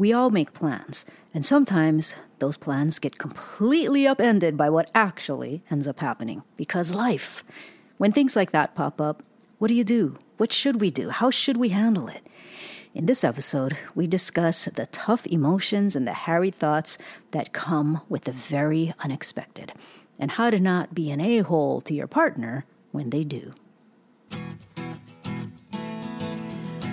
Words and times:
We 0.00 0.14
all 0.14 0.30
make 0.30 0.54
plans, 0.54 1.04
and 1.34 1.44
sometimes 1.44 2.14
those 2.38 2.56
plans 2.56 2.98
get 2.98 3.18
completely 3.18 4.06
upended 4.06 4.56
by 4.56 4.70
what 4.70 4.90
actually 4.94 5.62
ends 5.70 5.86
up 5.86 6.00
happening. 6.00 6.42
Because 6.56 6.94
life, 6.94 7.44
when 7.98 8.10
things 8.10 8.34
like 8.34 8.50
that 8.52 8.74
pop 8.74 8.98
up, 8.98 9.22
what 9.58 9.68
do 9.68 9.74
you 9.74 9.84
do? 9.84 10.16
What 10.38 10.54
should 10.54 10.80
we 10.80 10.90
do? 10.90 11.10
How 11.10 11.28
should 11.28 11.58
we 11.58 11.68
handle 11.68 12.08
it? 12.08 12.26
In 12.94 13.04
this 13.04 13.22
episode, 13.22 13.76
we 13.94 14.06
discuss 14.06 14.64
the 14.64 14.86
tough 14.86 15.26
emotions 15.26 15.94
and 15.94 16.06
the 16.06 16.14
harried 16.14 16.54
thoughts 16.54 16.96
that 17.32 17.52
come 17.52 18.00
with 18.08 18.24
the 18.24 18.32
very 18.32 18.94
unexpected, 19.00 19.74
and 20.18 20.30
how 20.30 20.48
to 20.48 20.58
not 20.58 20.94
be 20.94 21.10
an 21.10 21.20
a 21.20 21.40
hole 21.40 21.82
to 21.82 21.92
your 21.92 22.06
partner 22.06 22.64
when 22.90 23.10
they 23.10 23.22
do. 23.22 23.52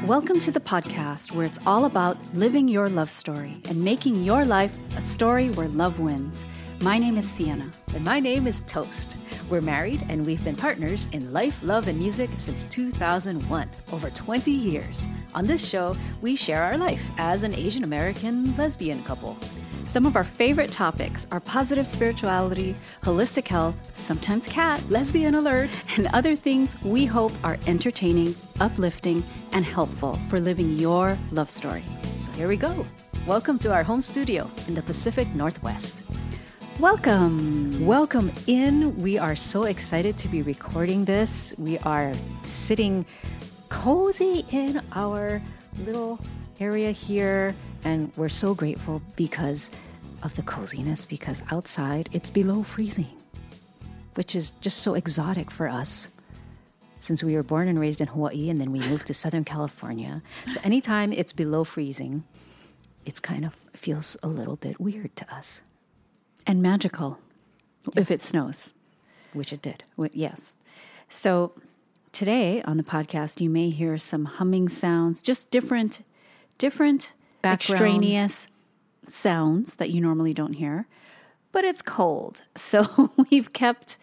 Welcome 0.07 0.39
to 0.39 0.51
the 0.51 0.61
podcast 0.61 1.35
where 1.35 1.45
it's 1.45 1.59
all 1.67 1.83
about 1.83 2.17
living 2.33 2.69
your 2.69 2.87
love 2.87 3.09
story 3.09 3.57
and 3.65 3.83
making 3.83 4.23
your 4.23 4.45
life 4.45 4.73
a 4.95 5.01
story 5.01 5.49
where 5.49 5.67
love 5.67 5.99
wins. 5.99 6.45
My 6.79 6.97
name 6.97 7.17
is 7.17 7.29
Siena. 7.29 7.69
And 7.93 8.05
my 8.05 8.21
name 8.21 8.47
is 8.47 8.61
Toast. 8.67 9.17
We're 9.49 9.59
married 9.59 10.01
and 10.07 10.25
we've 10.25 10.41
been 10.45 10.55
partners 10.55 11.09
in 11.11 11.33
life, 11.33 11.59
love, 11.61 11.89
and 11.89 11.99
music 11.99 12.29
since 12.37 12.63
2001, 12.67 13.69
over 13.91 14.09
20 14.09 14.49
years. 14.49 15.05
On 15.35 15.43
this 15.43 15.67
show, 15.67 15.93
we 16.21 16.37
share 16.37 16.63
our 16.63 16.77
life 16.77 17.05
as 17.17 17.43
an 17.43 17.53
Asian 17.53 17.83
American 17.83 18.55
lesbian 18.55 19.03
couple. 19.03 19.37
Some 19.87 20.05
of 20.05 20.17
our 20.17 20.25
favorite 20.25 20.69
topics 20.69 21.25
are 21.31 21.39
positive 21.39 21.87
spirituality, 21.87 22.75
holistic 23.03 23.47
health, 23.47 23.93
sometimes 23.95 24.45
cats, 24.45 24.83
lesbian 24.89 25.35
alert, 25.35 25.81
and 25.95 26.07
other 26.07 26.35
things 26.35 26.75
we 26.83 27.05
hope 27.05 27.31
are 27.41 27.57
entertaining, 27.67 28.35
uplifting, 28.59 29.23
and 29.53 29.63
helpful 29.63 30.15
for 30.27 30.41
living 30.41 30.73
your 30.73 31.17
love 31.31 31.49
story. 31.49 31.85
So 32.19 32.31
here 32.33 32.49
we 32.49 32.57
go. 32.57 32.85
Welcome 33.25 33.57
to 33.59 33.71
our 33.71 33.81
home 33.81 34.01
studio 34.01 34.51
in 34.67 34.75
the 34.75 34.81
Pacific 34.81 35.33
Northwest. 35.33 36.03
Welcome. 36.81 37.85
Welcome 37.85 38.33
in. 38.45 38.93
We 38.97 39.17
are 39.17 39.37
so 39.37 39.63
excited 39.63 40.17
to 40.17 40.27
be 40.27 40.41
recording 40.41 41.05
this. 41.05 41.55
We 41.57 41.77
are 41.79 42.13
sitting 42.43 43.05
cozy 43.69 44.45
in 44.51 44.81
our 44.91 45.41
little 45.85 46.19
area 46.59 46.91
here, 46.91 47.55
and 47.83 48.11
we're 48.15 48.29
so 48.29 48.53
grateful 48.53 49.01
because 49.15 49.71
of 50.23 50.35
the 50.35 50.41
coziness, 50.41 51.05
because 51.05 51.41
outside 51.51 52.09
it's 52.11 52.29
below 52.29 52.63
freezing, 52.63 53.07
which 54.15 54.35
is 54.35 54.51
just 54.61 54.79
so 54.79 54.95
exotic 54.95 55.51
for 55.51 55.67
us 55.67 56.09
since 56.99 57.23
we 57.23 57.35
were 57.35 57.43
born 57.43 57.67
and 57.67 57.79
raised 57.79 58.01
in 58.01 58.07
Hawaii 58.07 58.49
and 58.49 58.59
then 58.59 58.71
we 58.71 58.79
moved 58.79 59.07
to 59.07 59.13
Southern 59.13 59.43
California. 59.43 60.21
So 60.51 60.59
anytime 60.63 61.13
it's 61.13 61.31
below 61.31 61.63
freezing, 61.63 62.23
it's 63.05 63.19
kind 63.19 63.45
of 63.45 63.55
feels 63.73 64.17
a 64.23 64.27
little 64.27 64.55
bit 64.55 64.79
weird 64.79 65.15
to 65.17 65.33
us. 65.33 65.61
And 66.45 66.61
magical 66.61 67.19
yeah. 67.93 68.01
if 68.01 68.11
it 68.11 68.21
snows. 68.21 68.73
Which 69.33 69.53
it 69.53 69.61
did. 69.61 69.83
Yes. 70.13 70.57
So 71.09 71.53
today 72.11 72.61
on 72.63 72.77
the 72.77 72.83
podcast, 72.83 73.39
you 73.39 73.49
may 73.49 73.69
hear 73.69 73.97
some 73.97 74.25
humming 74.25 74.67
sounds, 74.67 75.21
just 75.21 75.51
different, 75.51 76.01
different 76.57 77.13
Background. 77.41 77.81
extraneous 77.81 78.47
sounds 79.05 79.75
that 79.75 79.89
you 79.89 80.01
normally 80.01 80.33
don't 80.33 80.53
hear. 80.53 80.87
But 81.51 81.65
it's 81.65 81.81
cold. 81.81 82.43
So 82.57 83.11
we've 83.29 83.53
kept 83.53 83.97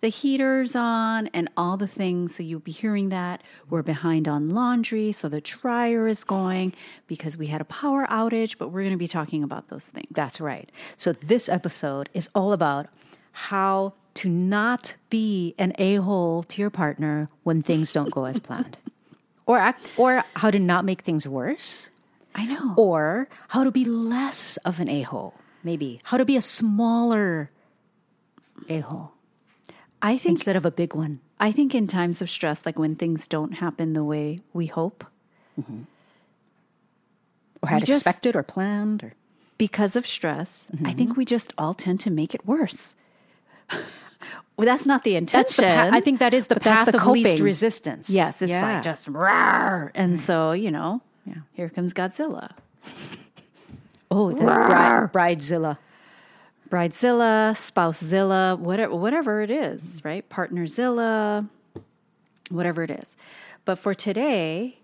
the 0.00 0.08
heaters 0.08 0.74
on 0.74 1.28
and 1.28 1.48
all 1.56 1.76
the 1.76 1.86
things. 1.86 2.34
So 2.34 2.42
you'll 2.42 2.60
be 2.60 2.72
hearing 2.72 3.10
that. 3.10 3.42
We're 3.68 3.82
behind 3.82 4.26
on 4.28 4.48
laundry, 4.48 5.12
so 5.12 5.28
the 5.28 5.40
dryer 5.40 6.06
is 6.08 6.24
going 6.24 6.72
because 7.06 7.36
we 7.36 7.48
had 7.48 7.60
a 7.60 7.64
power 7.64 8.06
outage, 8.06 8.56
but 8.58 8.68
we're 8.68 8.82
going 8.82 8.92
to 8.92 8.98
be 8.98 9.08
talking 9.08 9.42
about 9.42 9.68
those 9.68 9.86
things. 9.86 10.08
That's 10.10 10.40
right. 10.40 10.70
So 10.96 11.12
this 11.12 11.48
episode 11.48 12.08
is 12.14 12.28
all 12.34 12.52
about 12.52 12.88
how 13.32 13.94
to 14.14 14.28
not 14.28 14.94
be 15.08 15.54
an 15.58 15.72
a-hole 15.78 16.42
to 16.44 16.60
your 16.60 16.70
partner 16.70 17.28
when 17.44 17.62
things 17.62 17.92
don't 17.92 18.10
go 18.10 18.24
as 18.24 18.38
planned. 18.38 18.76
or 19.46 19.58
act, 19.58 19.94
or 19.96 20.24
how 20.36 20.50
to 20.50 20.58
not 20.58 20.84
make 20.84 21.02
things 21.02 21.28
worse. 21.28 21.90
I 22.34 22.46
know. 22.46 22.74
Or 22.76 23.28
how 23.48 23.64
to 23.64 23.70
be 23.70 23.84
less 23.84 24.56
of 24.58 24.80
an 24.80 24.88
a-hole. 24.88 25.34
Maybe 25.62 26.00
how 26.04 26.16
to 26.16 26.24
be 26.24 26.36
a 26.36 26.42
smaller 26.42 27.50
a-hole. 28.68 29.12
I 30.02 30.16
think 30.16 30.38
instead 30.38 30.56
of 30.56 30.64
a 30.64 30.70
big 30.70 30.94
one. 30.94 31.20
I 31.38 31.52
think 31.52 31.74
in 31.74 31.86
times 31.86 32.22
of 32.22 32.30
stress, 32.30 32.64
like 32.64 32.78
when 32.78 32.96
things 32.96 33.26
don't 33.26 33.52
happen 33.52 33.92
the 33.92 34.04
way 34.04 34.40
we 34.52 34.66
hope, 34.66 35.04
mm-hmm. 35.60 35.82
or 37.62 37.68
had 37.68 37.84
just, 37.84 38.00
expected 38.00 38.36
or 38.36 38.42
planned, 38.42 39.02
or 39.02 39.14
because 39.58 39.96
of 39.96 40.06
stress, 40.06 40.68
mm-hmm. 40.74 40.86
I 40.86 40.92
think 40.92 41.16
we 41.16 41.24
just 41.24 41.52
all 41.58 41.74
tend 41.74 42.00
to 42.00 42.10
make 42.10 42.34
it 42.34 42.46
worse. 42.46 42.94
well, 43.70 44.66
that's 44.66 44.86
not 44.86 45.04
the 45.04 45.16
intention. 45.16 45.64
The 45.64 45.70
pa- 45.70 45.90
I 45.92 46.00
think 46.00 46.20
that 46.20 46.34
is 46.34 46.48
the 46.48 46.60
path 46.60 46.86
the 46.86 46.96
of 46.96 47.00
coping. 47.00 47.24
least 47.24 47.38
resistance. 47.40 48.10
Yes, 48.10 48.42
it's 48.42 48.50
yeah. 48.50 48.74
like 48.74 48.82
just 48.82 49.06
rawr. 49.06 49.90
and 49.94 50.12
right. 50.12 50.20
so 50.20 50.52
you 50.52 50.70
know, 50.70 51.02
yeah. 51.24 51.34
here 51.52 51.68
comes 51.68 51.92
Godzilla. 51.92 52.52
oh, 54.10 54.32
bride, 54.34 55.12
bridezilla. 55.12 55.78
Bridezilla, 56.68 57.52
Spousezilla, 57.52 58.58
whatever, 58.58 58.94
whatever 58.94 59.42
it 59.42 59.50
is, 59.50 60.04
right? 60.04 60.28
Partnerzilla, 60.28 61.48
whatever 62.48 62.82
it 62.82 62.90
is. 62.90 63.16
But 63.64 63.78
for 63.78 63.94
today, 63.94 64.78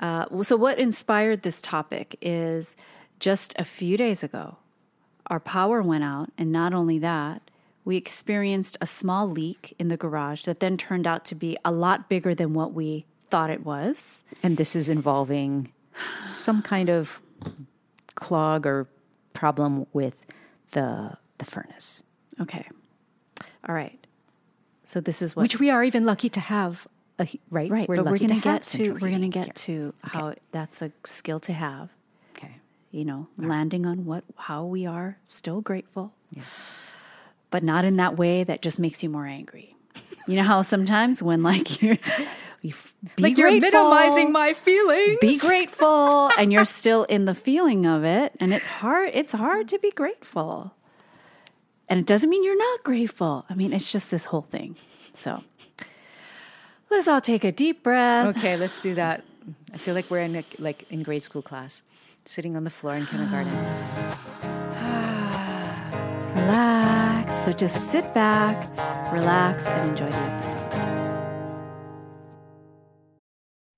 uh, 0.00 0.26
so 0.42 0.56
what 0.56 0.78
inspired 0.78 1.42
this 1.42 1.60
topic 1.60 2.16
is 2.20 2.76
just 3.18 3.54
a 3.58 3.64
few 3.64 3.96
days 3.96 4.22
ago, 4.22 4.58
our 5.26 5.40
power 5.40 5.82
went 5.82 6.04
out, 6.04 6.30
and 6.38 6.52
not 6.52 6.72
only 6.72 6.98
that, 7.00 7.42
we 7.84 7.96
experienced 7.96 8.76
a 8.80 8.86
small 8.86 9.28
leak 9.28 9.74
in 9.78 9.88
the 9.88 9.96
garage 9.96 10.44
that 10.44 10.60
then 10.60 10.76
turned 10.76 11.06
out 11.06 11.24
to 11.26 11.34
be 11.34 11.56
a 11.64 11.70
lot 11.70 12.08
bigger 12.08 12.34
than 12.34 12.52
what 12.52 12.72
we 12.72 13.06
thought 13.30 13.50
it 13.50 13.64
was. 13.64 14.22
And 14.42 14.56
this 14.56 14.76
is 14.76 14.88
involving 14.88 15.72
some 16.20 16.62
kind 16.62 16.88
of 16.88 17.20
clog 18.14 18.66
or 18.66 18.88
problem 19.32 19.86
with 19.92 20.26
the 20.72 21.16
the 21.38 21.44
furnace. 21.44 22.02
Okay. 22.40 22.66
All 23.68 23.74
right. 23.74 24.06
So 24.84 25.00
this 25.00 25.22
is 25.22 25.36
what 25.36 25.42
which 25.42 25.58
we 25.58 25.70
are 25.70 25.84
even 25.84 26.04
lucky 26.04 26.28
to 26.30 26.40
have. 26.40 26.86
A, 27.18 27.26
right, 27.50 27.70
right. 27.70 27.88
We're 27.88 27.96
but 27.96 28.06
we're 28.06 28.18
going 28.18 28.28
to 28.28 28.40
get 28.40 28.62
to 28.62 28.92
we're 28.92 29.08
going 29.08 29.22
to 29.22 29.28
get 29.28 29.54
to 29.56 29.94
how 30.02 30.28
okay. 30.28 30.38
that's 30.52 30.82
a 30.82 30.92
skill 31.04 31.40
to 31.40 31.52
have. 31.52 31.90
Okay. 32.36 32.56
You 32.90 33.04
know, 33.04 33.28
All 33.40 33.48
landing 33.48 33.84
right. 33.84 33.92
on 33.92 34.04
what 34.04 34.24
how 34.36 34.64
we 34.64 34.86
are 34.86 35.18
still 35.24 35.60
grateful, 35.62 36.12
yeah. 36.30 36.42
but 37.50 37.62
not 37.62 37.84
in 37.84 37.96
that 37.96 38.16
way 38.16 38.44
that 38.44 38.60
just 38.60 38.78
makes 38.78 39.02
you 39.02 39.08
more 39.08 39.26
angry. 39.26 39.76
you 40.26 40.36
know 40.36 40.42
how 40.42 40.60
sometimes 40.62 41.22
when 41.22 41.42
like 41.42 41.80
you're 41.82 41.98
Be, 42.72 43.10
be 43.16 43.22
like 43.22 43.34
grateful. 43.34 43.36
you're 43.36 43.60
minimizing 43.60 44.32
my 44.32 44.52
feelings. 44.52 45.18
Be 45.20 45.38
grateful, 45.38 46.30
and 46.38 46.52
you're 46.52 46.64
still 46.64 47.04
in 47.04 47.24
the 47.24 47.34
feeling 47.34 47.86
of 47.86 48.04
it, 48.04 48.32
and 48.40 48.52
it's 48.52 48.66
hard. 48.66 49.10
It's 49.14 49.32
hard 49.32 49.68
to 49.68 49.78
be 49.78 49.90
grateful, 49.90 50.72
and 51.88 52.00
it 52.00 52.06
doesn't 52.06 52.28
mean 52.28 52.44
you're 52.44 52.58
not 52.58 52.84
grateful. 52.84 53.44
I 53.48 53.54
mean, 53.54 53.72
it's 53.72 53.92
just 53.92 54.10
this 54.10 54.26
whole 54.26 54.42
thing. 54.42 54.76
So 55.12 55.42
let's 56.90 57.08
all 57.08 57.20
take 57.20 57.44
a 57.44 57.52
deep 57.52 57.82
breath. 57.82 58.36
Okay, 58.36 58.56
let's 58.56 58.78
do 58.78 58.94
that. 58.94 59.24
I 59.72 59.78
feel 59.78 59.94
like 59.94 60.10
we're 60.10 60.20
in 60.20 60.36
a, 60.36 60.44
like 60.58 60.90
in 60.90 61.02
grade 61.02 61.22
school 61.22 61.42
class, 61.42 61.82
sitting 62.24 62.56
on 62.56 62.64
the 62.64 62.70
floor 62.70 62.96
in 62.96 63.06
kindergarten. 63.06 63.52
Relax. 66.34 67.32
So 67.44 67.52
just 67.52 67.90
sit 67.90 68.12
back, 68.12 68.68
relax, 69.12 69.66
and 69.68 69.90
enjoy 69.90 70.10
the 70.10 70.16
episode. 70.16 70.65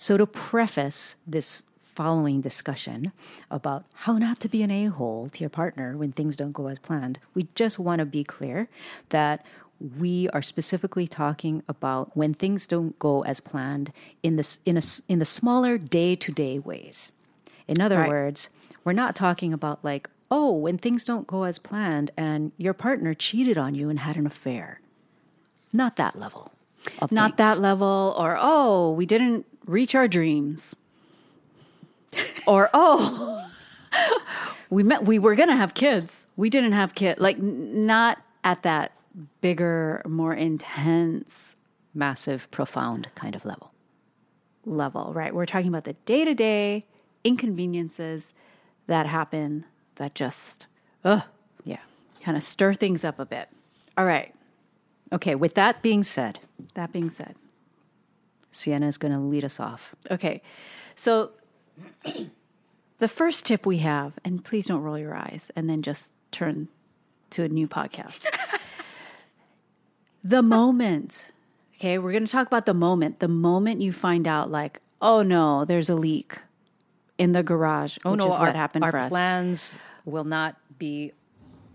So, 0.00 0.16
to 0.16 0.26
preface 0.26 1.16
this 1.26 1.62
following 1.84 2.40
discussion 2.40 3.12
about 3.50 3.84
how 3.92 4.14
not 4.14 4.40
to 4.40 4.48
be 4.48 4.62
an 4.62 4.70
a 4.70 4.86
hole 4.86 5.28
to 5.28 5.40
your 5.40 5.50
partner 5.50 5.94
when 5.94 6.12
things 6.12 6.36
don't 6.36 6.52
go 6.54 6.68
as 6.68 6.78
planned, 6.78 7.18
we 7.34 7.48
just 7.54 7.78
want 7.78 7.98
to 7.98 8.06
be 8.06 8.24
clear 8.24 8.66
that 9.10 9.44
we 9.98 10.26
are 10.30 10.40
specifically 10.40 11.06
talking 11.06 11.62
about 11.68 12.16
when 12.16 12.32
things 12.32 12.66
don't 12.66 12.98
go 12.98 13.24
as 13.24 13.40
planned 13.40 13.92
in 14.22 14.36
this 14.36 14.58
in 14.64 14.78
a 14.78 14.82
in 15.06 15.18
the 15.18 15.26
smaller 15.26 15.76
day 15.76 16.16
to 16.16 16.32
day 16.32 16.58
ways. 16.58 17.12
In 17.68 17.78
other 17.78 17.98
Right. 17.98 18.08
words, 18.08 18.48
we're 18.84 18.94
not 18.94 19.14
talking 19.14 19.52
about 19.52 19.84
like 19.84 20.08
oh 20.30 20.50
when 20.56 20.78
things 20.78 21.04
don't 21.04 21.26
go 21.26 21.42
as 21.42 21.58
planned 21.58 22.10
and 22.16 22.52
your 22.56 22.72
partner 22.72 23.12
cheated 23.12 23.58
on 23.58 23.74
you 23.74 23.90
and 23.90 23.98
had 23.98 24.16
an 24.16 24.26
affair. 24.26 24.80
Not 25.74 25.96
that 25.96 26.18
level. 26.18 26.52
Not 27.10 27.32
things. 27.32 27.36
that 27.36 27.58
level, 27.60 28.14
or 28.18 28.38
oh, 28.40 28.92
we 28.92 29.04
didn't 29.04 29.44
reach 29.66 29.94
our 29.94 30.08
dreams, 30.08 30.74
or 32.46 32.70
oh, 32.74 33.48
we 34.70 34.82
met. 34.82 35.04
We 35.04 35.18
were 35.18 35.34
gonna 35.34 35.56
have 35.56 35.74
kids. 35.74 36.26
We 36.36 36.50
didn't 36.50 36.72
have 36.72 36.94
kids. 36.94 37.20
Like 37.20 37.38
not 37.38 38.18
at 38.44 38.62
that 38.62 38.92
bigger, 39.40 40.02
more 40.06 40.34
intense 40.34 41.56
massive, 41.92 42.48
profound 42.52 43.08
kind 43.16 43.34
of 43.34 43.44
level. 43.44 43.72
level, 44.64 45.12
right? 45.12 45.34
We're 45.34 45.44
talking 45.46 45.66
about 45.66 45.82
the 45.84 45.94
day 46.04 46.24
to 46.24 46.34
day 46.34 46.86
inconveniences 47.24 48.32
that 48.86 49.06
happen 49.06 49.64
that 49.96 50.14
just, 50.14 50.68
ugh, 51.04 51.22
Yeah. 51.64 51.78
kind 52.22 52.36
of 52.36 52.44
stir 52.44 52.74
things 52.74 53.02
up 53.04 53.18
a 53.18 53.26
bit. 53.26 53.48
All 53.98 54.04
right. 54.04 54.32
Okay, 55.12 55.34
with 55.34 55.54
that 55.54 55.82
being 55.82 56.04
said, 56.04 56.38
That 56.74 56.92
being 56.92 57.10
said, 57.10 57.34
Siena 58.52 58.86
is 58.86 58.98
going 58.98 59.12
to 59.12 59.18
lead 59.20 59.44
us 59.44 59.60
off. 59.60 59.94
okay. 60.10 60.42
So 60.96 61.30
the 62.98 63.08
first 63.08 63.46
tip 63.46 63.64
we 63.64 63.78
have, 63.78 64.14
and 64.24 64.44
please 64.44 64.66
don't 64.66 64.82
roll 64.82 64.98
your 64.98 65.14
eyes 65.14 65.50
and 65.56 65.68
then 65.70 65.82
just 65.82 66.12
turn 66.30 66.68
to 67.30 67.42
a 67.44 67.48
new 67.48 67.66
podcast. 67.68 68.26
the 70.22 70.42
moment, 70.42 71.28
okay, 71.76 71.98
we're 71.98 72.12
going 72.12 72.26
to 72.26 72.30
talk 72.32 72.46
about 72.46 72.66
the 72.66 72.74
moment. 72.74 73.20
The 73.20 73.28
moment 73.28 73.80
you 73.80 73.92
find 73.92 74.26
out, 74.28 74.50
like, 74.50 74.80
oh 75.00 75.22
no, 75.22 75.64
there's 75.64 75.88
a 75.88 75.94
leak 75.94 76.38
in 77.18 77.32
the 77.32 77.42
garage, 77.42 77.98
oh, 78.04 78.12
which 78.12 78.20
is 78.20 78.26
Oh, 78.26 78.32
our, 78.32 78.46
what 78.46 78.56
happened 78.56 78.84
our 78.84 78.90
for 78.90 78.98
us. 78.98 79.08
plans 79.10 79.74
will 80.04 80.24
not 80.24 80.56
be 80.78 81.12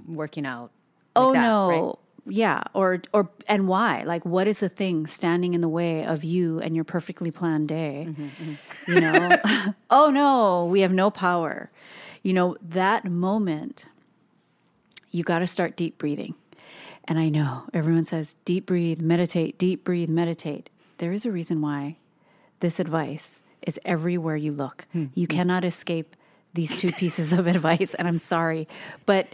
working 0.08 0.46
out. 0.46 0.72
oh 1.16 1.34
that, 1.34 1.42
no 1.42 1.70
right? 1.70 1.96
Yeah 2.28 2.62
or 2.74 3.02
or 3.14 3.30
and 3.48 3.68
why? 3.68 4.04
Like 4.04 4.26
what 4.26 4.48
is 4.48 4.60
the 4.60 4.70
thing 4.70 5.08
standing 5.08 5.54
in 5.54 5.62
the 5.62 5.70
way 5.70 6.06
of 6.06 6.24
you 6.24 6.60
and 6.60 6.76
your 6.76 6.84
perfectly 6.84 7.32
planned 7.32 7.68
day? 7.68 8.08
Mm-hmm, 8.10 8.54
you 8.92 9.02
know? 9.02 9.74
Oh 9.90 10.10
no 10.10 10.66
we 10.66 10.82
have 10.82 10.92
no 10.92 11.10
power. 11.10 11.70
You 12.24 12.34
know 12.34 12.58
that 12.62 13.06
moment 13.06 13.86
you 15.12 15.24
got 15.24 15.40
to 15.40 15.48
start 15.48 15.76
deep 15.78 15.98
breathing. 15.98 16.36
And 17.08 17.20
i 17.20 17.30
know 17.30 17.64
everyone 17.74 18.06
says 18.06 18.36
deep 18.46 18.66
breathe 18.66 19.02
meditate 19.02 19.58
deep 19.58 19.84
breathe 19.84 20.10
meditate. 20.10 20.70
There 20.98 21.14
is 21.14 21.26
a 21.26 21.32
reason 21.32 21.62
why 21.62 21.98
this 22.62 22.80
advice 22.80 23.42
is 23.62 23.80
everywhere 23.86 24.36
you 24.36 24.52
look. 24.52 24.86
Hmm. 24.92 25.06
you 25.14 25.28
cannot 25.28 25.64
escape 25.64 26.16
these 26.54 26.76
two 26.76 26.92
pieces 26.92 27.34
of 27.34 27.48
advice 27.56 27.94
and 27.94 28.08
i'm 28.08 28.18
sorry 28.18 28.68
but 29.06 29.28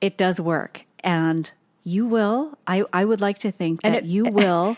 it 0.00 0.16
does 0.16 0.40
work. 0.40 0.84
And 1.00 1.50
you 1.88 2.06
will 2.06 2.58
i, 2.66 2.84
I 2.92 3.04
would 3.04 3.20
like 3.20 3.38
to 3.40 3.50
think 3.50 3.82
that 3.82 3.94
it- 3.94 4.04
you 4.04 4.24
will 4.40 4.76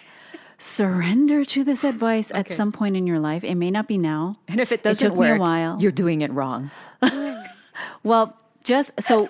surrender 0.60 1.44
to 1.44 1.64
this 1.64 1.84
advice 1.84 2.30
at 2.34 2.50
some 2.50 2.70
point 2.70 2.94
in 2.94 3.06
your 3.06 3.18
life. 3.18 3.42
It 3.42 3.54
may 3.54 3.70
not 3.70 3.88
be 3.88 3.96
now. 3.96 4.36
And 4.46 4.60
if 4.60 4.72
it 4.72 4.82
doesn't 4.82 5.08
took 5.08 5.18
work, 5.18 5.30
me 5.30 5.36
a 5.36 5.40
while. 5.40 5.80
you're 5.80 5.90
doing 5.90 6.20
it 6.20 6.30
wrong. 6.30 6.70
well 8.02 8.36
just 8.62 8.92
so 9.00 9.26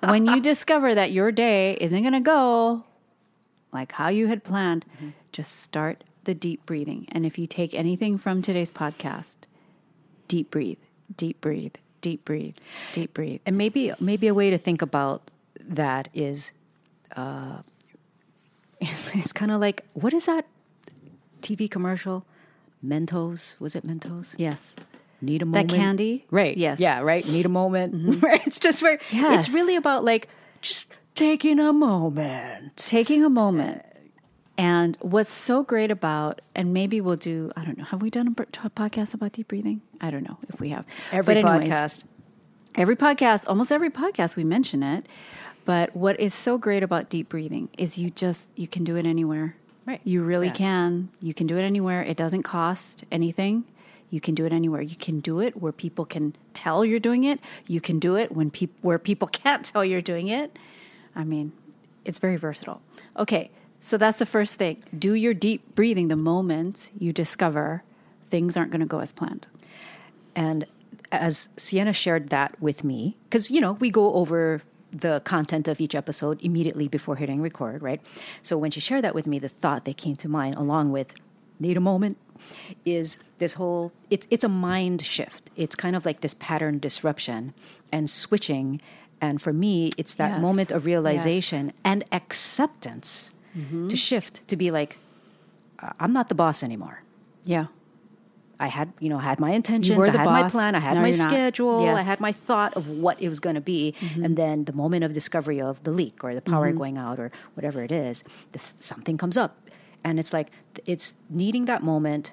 when 0.00 0.26
you 0.26 0.40
discover 0.40 0.92
that 0.92 1.12
your 1.12 1.30
day 1.30 1.78
isn't 1.80 2.02
going 2.02 2.12
to 2.12 2.20
go 2.20 2.84
like 3.72 3.92
how 3.92 4.08
you 4.08 4.26
had 4.26 4.42
planned 4.42 4.84
mm-hmm. 4.96 5.10
just 5.30 5.60
start 5.60 6.02
the 6.24 6.34
deep 6.34 6.66
breathing. 6.66 7.06
And 7.12 7.26
if 7.26 7.38
you 7.38 7.46
take 7.46 7.74
anything 7.74 8.18
from 8.18 8.42
today's 8.42 8.70
podcast 8.70 9.36
deep 10.26 10.50
breathe 10.50 10.78
deep 11.16 11.40
breathe 11.40 11.74
deep 12.00 12.24
breathe 12.24 12.56
deep 12.92 13.14
breathe. 13.14 13.40
And 13.46 13.56
maybe 13.56 13.92
maybe 14.00 14.26
a 14.26 14.34
way 14.34 14.50
to 14.50 14.58
think 14.58 14.82
about 14.82 15.30
that 15.60 16.08
is, 16.12 16.52
uh, 17.16 17.62
it's, 18.80 19.14
it's 19.14 19.32
kind 19.32 19.50
of 19.50 19.60
like 19.60 19.84
what 19.94 20.12
is 20.14 20.26
that 20.26 20.46
TV 21.40 21.70
commercial? 21.70 22.24
Mentos 22.84 23.54
was 23.60 23.76
it 23.76 23.86
Mentos? 23.86 24.34
yes 24.38 24.74
Need 25.20 25.40
a 25.42 25.46
moment. 25.46 25.70
That 25.70 25.76
candy? 25.76 26.26
right? 26.32 26.56
Yes. 26.56 26.80
yeah, 26.80 26.98
right. 27.00 27.24
Need 27.28 27.46
a 27.46 27.48
moment. 27.48 28.20
Right. 28.22 28.44
It's 28.44 28.58
just 28.58 28.82
where 28.82 28.98
Yes. 29.12 29.46
it's 29.46 29.54
really 29.54 29.76
about 29.76 30.04
like 30.04 30.26
just 30.62 30.86
taking 31.14 31.60
a 31.60 31.72
moment. 31.72 32.76
taking 32.76 33.22
a 33.24 33.30
moment. 33.30 33.82
And 34.58 34.96
what's 35.00 35.30
so 35.30 35.62
great 35.62 35.90
about, 35.92 36.40
and 36.56 36.74
maybe 36.74 37.00
we'll 37.00 37.16
do, 37.16 37.52
I 37.56 37.64
don't 37.64 37.78
know, 37.78 37.84
have 37.84 38.02
we 38.02 38.10
done 38.10 38.26
a 38.28 38.42
a 38.66 38.70
podcast 38.70 39.14
about 39.14 39.32
deep 39.32 39.46
breathing? 39.48 39.80
I 40.00 40.10
don't 40.10 40.24
know 40.28 40.38
if 40.48 40.60
we 40.60 40.70
have. 40.70 40.84
Every 41.12 41.36
anyways, 41.36 41.70
podcast. 41.70 42.04
Every 42.74 42.96
podcast, 42.96 43.44
almost 43.48 43.70
every 43.70 43.90
podcast, 43.90 44.34
we 44.36 44.42
mention 44.44 44.82
it. 44.82 45.06
But 45.64 45.94
what 45.94 46.18
is 46.18 46.34
so 46.34 46.58
great 46.58 46.82
about 46.82 47.08
deep 47.08 47.28
breathing 47.28 47.68
is 47.78 47.96
you 47.98 48.10
just, 48.10 48.50
you 48.56 48.66
can 48.66 48.84
do 48.84 48.96
it 48.96 49.06
anywhere. 49.06 49.56
Right. 49.86 50.00
You 50.04 50.22
really 50.22 50.48
Yes. 50.48 50.56
can. 50.58 51.08
You 51.20 51.34
can 51.34 51.46
do 51.46 51.56
it 51.56 51.62
anywhere. 51.62 52.02
It 52.02 52.16
doesn't 52.16 52.42
cost 52.42 53.04
anything. 53.12 53.64
You 54.10 54.20
can 54.20 54.34
do 54.34 54.44
it 54.44 54.52
anywhere. 54.52 54.82
You 54.82 54.96
can 54.96 55.20
do 55.20 55.40
it 55.40 55.60
where 55.60 55.72
people 55.72 56.04
can 56.04 56.34
tell 56.54 56.84
you're 56.84 57.00
doing 57.00 57.24
it. 57.24 57.40
You 57.66 57.80
can 57.80 57.98
do 57.98 58.16
it 58.16 58.32
when 58.32 58.50
peop- 58.50 58.76
where 58.82 58.98
people 58.98 59.28
can't 59.32 59.64
tell 59.64 59.84
you're 59.84 60.02
doing 60.02 60.28
it. 60.28 60.56
I 61.16 61.24
mean, 61.24 61.52
it's 62.04 62.18
very 62.18 62.36
versatile. 62.36 62.80
Okay, 63.16 63.50
so 63.80 63.96
that's 63.96 64.18
the 64.18 64.26
first 64.26 64.56
thing. 64.56 64.82
Do 64.96 65.14
your 65.14 65.34
deep 65.34 65.74
breathing 65.74 66.08
the 66.08 66.16
moment 66.16 66.90
you 66.98 67.12
discover 67.12 67.82
things 68.30 68.56
aren't 68.56 68.70
going 68.70 68.80
to 68.80 68.86
go 68.86 68.98
as 69.00 69.12
planned. 69.12 69.46
And 70.34 70.66
as 71.10 71.48
Siena 71.56 71.92
shared 71.92 72.30
that 72.30 72.60
with 72.60 72.84
me, 72.84 73.16
because, 73.28 73.50
you 73.50 73.60
know, 73.60 73.72
we 73.74 73.90
go 73.90 74.14
over 74.14 74.62
the 74.92 75.20
content 75.24 75.68
of 75.68 75.80
each 75.80 75.94
episode 75.94 76.40
immediately 76.42 76.86
before 76.88 77.16
hitting 77.16 77.40
record, 77.40 77.82
right? 77.82 78.00
So 78.42 78.58
when 78.58 78.70
she 78.70 78.80
shared 78.80 79.02
that 79.04 79.14
with 79.14 79.26
me, 79.26 79.38
the 79.38 79.48
thought 79.48 79.84
that 79.86 79.96
came 79.96 80.16
to 80.16 80.28
mind, 80.28 80.54
along 80.56 80.92
with 80.92 81.14
need 81.58 81.76
a 81.76 81.80
moment, 81.80 82.18
is 82.84 83.16
this 83.38 83.54
whole 83.54 83.92
it's 84.10 84.26
it's 84.30 84.44
a 84.44 84.48
mind 84.48 85.02
shift. 85.02 85.50
It's 85.56 85.74
kind 85.76 85.94
of 85.96 86.04
like 86.04 86.20
this 86.20 86.34
pattern 86.34 86.78
disruption 86.78 87.54
and 87.90 88.10
switching. 88.10 88.80
And 89.20 89.40
for 89.40 89.52
me, 89.52 89.92
it's 89.96 90.14
that 90.16 90.32
Yes. 90.32 90.40
moment 90.42 90.70
of 90.72 90.82
Yes. 90.82 90.86
realization 90.86 91.72
and 91.84 92.04
acceptance 92.12 93.30
mm-hmm. 93.56 93.88
to 93.88 93.96
shift 93.96 94.46
to 94.48 94.56
be 94.56 94.70
like, 94.70 94.98
I'm 96.00 96.12
not 96.12 96.28
the 96.28 96.34
boss 96.34 96.62
anymore. 96.62 97.02
Yeah. 97.44 97.66
I 98.62 98.68
had, 98.68 98.92
you 99.00 99.08
know, 99.12 99.18
had 99.18 99.38
my 99.40 99.50
intentions, 99.50 99.98
I 99.98 100.16
had 100.16 100.24
my 100.24 100.48
plan, 100.48 100.74
I 100.76 100.78
had 100.78 100.94
Now 100.94 101.02
my 101.02 101.10
schedule, 101.10 101.80
I 101.80 101.84
Yes. 101.84 101.98
Mm-hmm. 101.98 102.06
had 102.12 102.20
my 102.20 102.32
thought 102.46 102.72
of 102.78 102.88
what 102.88 103.16
it 103.20 103.28
was 103.28 103.40
going 103.40 103.56
to 103.62 103.66
be, 103.76 103.94
and 104.24 104.36
then 104.36 104.56
the 104.70 104.72
moment 104.82 105.02
of 105.06 105.12
discovery 105.12 105.60
of 105.60 105.82
the 105.82 105.90
leak 105.90 106.22
or 106.22 106.30
the 106.34 106.44
power 106.52 106.70
going 106.82 106.96
out 106.96 107.18
or 107.18 107.28
whatever 107.56 107.82
it 107.82 107.90
is, 107.90 108.22
this, 108.52 108.74
something 108.78 109.16
comes 109.18 109.36
up, 109.36 109.52
and 110.04 110.20
it's 110.20 110.32
like 110.32 110.48
it's 110.86 111.14
needing 111.28 111.64
that 111.66 111.82
moment 111.82 112.30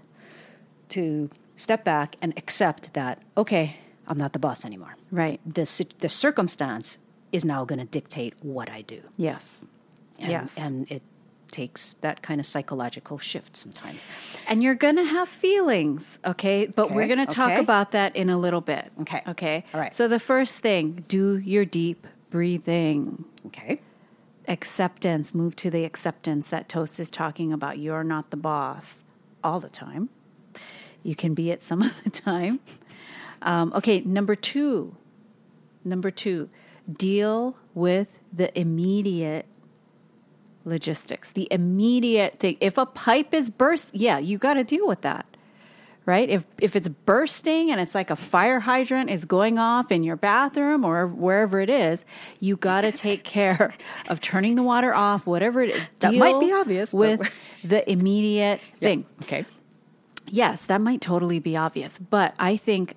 to 0.90 1.30
step 1.56 1.84
back 1.84 2.16
and 2.22 2.30
accept 2.38 2.94
that, 2.94 3.20
okay, 3.36 3.78
I'm 4.08 4.18
not 4.18 4.34
the 4.34 4.40
boss 4.40 4.66
anymore. 4.66 4.96
Right. 5.12 5.40
The, 5.46 5.66
the 6.00 6.10
circumstance 6.10 6.98
is 7.32 7.44
now 7.44 7.66
going 7.66 7.80
to 7.80 7.86
dictate 7.86 8.34
what 8.42 8.70
I 8.70 8.82
do. 8.82 9.02
Yes. 9.18 9.64
And, 10.18 10.32
yes. 10.32 10.58
And 10.58 10.92
it 10.92 11.02
takes 11.52 11.96
that 12.02 12.22
kind 12.22 12.40
of 12.40 12.46
psychological 12.46 13.18
shift 13.18 13.56
sometimes. 13.56 14.06
And 14.48 14.64
you're 14.64 14.76
going 14.76 14.96
to 14.96 15.04
have 15.04 15.28
feelings, 15.30 16.20
okay? 16.26 16.68
But 16.68 16.88
Okay, 16.88 16.96
we're 16.96 17.08
going 17.08 17.26
to 17.26 17.34
talk 17.34 17.52
okay. 17.52 17.60
about 17.60 17.92
that 17.92 18.16
in 18.16 18.30
a 18.30 18.38
little 18.38 18.62
bit. 18.62 18.92
Okay. 19.02 19.22
Okay. 19.28 19.64
All 19.74 19.80
right. 19.80 19.94
So 19.94 20.08
the 20.08 20.20
first 20.20 20.60
thing, 20.60 21.04
do 21.08 21.38
your 21.40 21.66
deep 21.66 22.08
breathing. 22.30 23.26
Okay. 23.48 23.82
Acceptance, 24.48 25.34
move 25.34 25.56
to 25.58 25.70
the 25.70 25.86
acceptance 25.86 26.50
that 26.50 26.70
Toast 26.70 27.00
is 27.00 27.12
talking 27.12 27.54
about. 27.54 27.78
You're 27.78 28.04
not 28.04 28.32
the 28.32 28.38
boss 28.38 29.04
all 29.44 29.60
the 29.60 29.70
time. 29.70 30.10
You 31.04 31.16
can 31.16 31.34
be 31.34 31.52
it 31.52 31.62
some 31.64 31.82
of 31.84 32.04
the 32.04 32.10
time. 32.10 32.60
Um, 33.42 33.72
okay, 33.76 34.02
number 34.02 34.36
two. 34.36 34.96
Number 35.86 36.12
two, 36.12 36.50
deal 36.92 37.56
with 37.74 38.20
the 38.34 38.58
immediate 38.60 39.46
logistics, 40.66 41.32
the 41.32 41.48
immediate 41.52 42.40
thing. 42.40 42.58
If 42.60 42.78
a 42.78 42.86
pipe 42.86 43.34
is 43.34 43.50
burst, 43.50 43.96
yeah, 43.96 44.20
you 44.20 44.38
got 44.38 44.56
to 44.56 44.64
deal 44.64 44.88
with 44.88 45.02
that. 45.02 45.26
Right? 46.06 46.28
If 46.28 46.46
if 46.60 46.76
it's 46.76 46.88
bursting 46.88 47.70
and 47.70 47.80
it's 47.80 47.94
like 47.94 48.10
a 48.10 48.16
fire 48.16 48.60
hydrant 48.60 49.12
is 49.12 49.26
going 49.26 49.60
off 49.60 49.92
in 49.92 50.02
your 50.04 50.16
bathroom 50.16 50.84
or 50.84 51.06
wherever 51.06 51.60
it 51.60 51.70
is, 51.70 52.04
you 52.40 52.58
got 52.58 52.82
to 52.82 52.92
take 52.92 53.24
care 53.24 53.76
of 54.08 54.20
turning 54.20 54.56
the 54.56 54.64
water 54.64 54.92
off, 54.92 55.28
whatever 55.28 55.62
it 55.62 55.70
is. 55.70 55.82
That 56.00 56.16
might 56.16 56.40
be 56.40 56.52
obvious, 56.52 56.92
with 56.94 57.32
the 57.64 57.88
immediate 57.90 58.60
thing. 58.80 59.06
Okay. 59.22 59.46
Yes, 60.26 60.66
that 60.66 60.82
might 60.82 61.00
totally 61.00 61.38
be 61.38 61.56
obvious, 61.56 62.00
but 62.00 62.34
I 62.40 62.56
think 62.56 62.96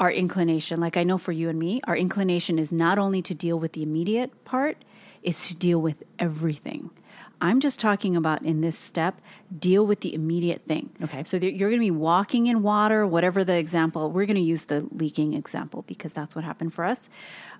our 0.00 0.10
inclination, 0.10 0.80
like 0.80 0.96
I 0.96 1.04
know 1.04 1.18
for 1.18 1.30
you 1.30 1.50
and 1.50 1.58
me, 1.58 1.80
our 1.84 1.96
inclination 1.96 2.58
is 2.58 2.72
not 2.72 2.98
only 2.98 3.20
to 3.22 3.34
deal 3.34 3.58
with 3.60 3.74
the 3.74 3.82
immediate 3.82 4.44
part, 4.44 4.78
is 5.22 5.48
to 5.48 5.54
deal 5.54 5.80
with 5.80 6.02
everything. 6.18 6.90
I'm 7.42 7.60
just 7.60 7.80
talking 7.80 8.16
about 8.16 8.42
in 8.42 8.60
this 8.60 8.78
step, 8.78 9.20
deal 9.56 9.86
with 9.86 10.00
the 10.00 10.14
immediate 10.14 10.66
thing. 10.66 10.90
Okay. 11.02 11.24
So 11.24 11.38
you're 11.38 11.70
going 11.70 11.80
to 11.80 11.86
be 11.86 11.90
walking 11.90 12.46
in 12.46 12.62
water, 12.62 13.06
whatever 13.06 13.44
the 13.44 13.56
example, 13.56 14.10
we're 14.10 14.26
going 14.26 14.36
to 14.36 14.42
use 14.42 14.64
the 14.64 14.86
leaking 14.92 15.32
example 15.32 15.82
because 15.86 16.12
that's 16.12 16.34
what 16.34 16.44
happened 16.44 16.74
for 16.74 16.84
us. 16.84 17.08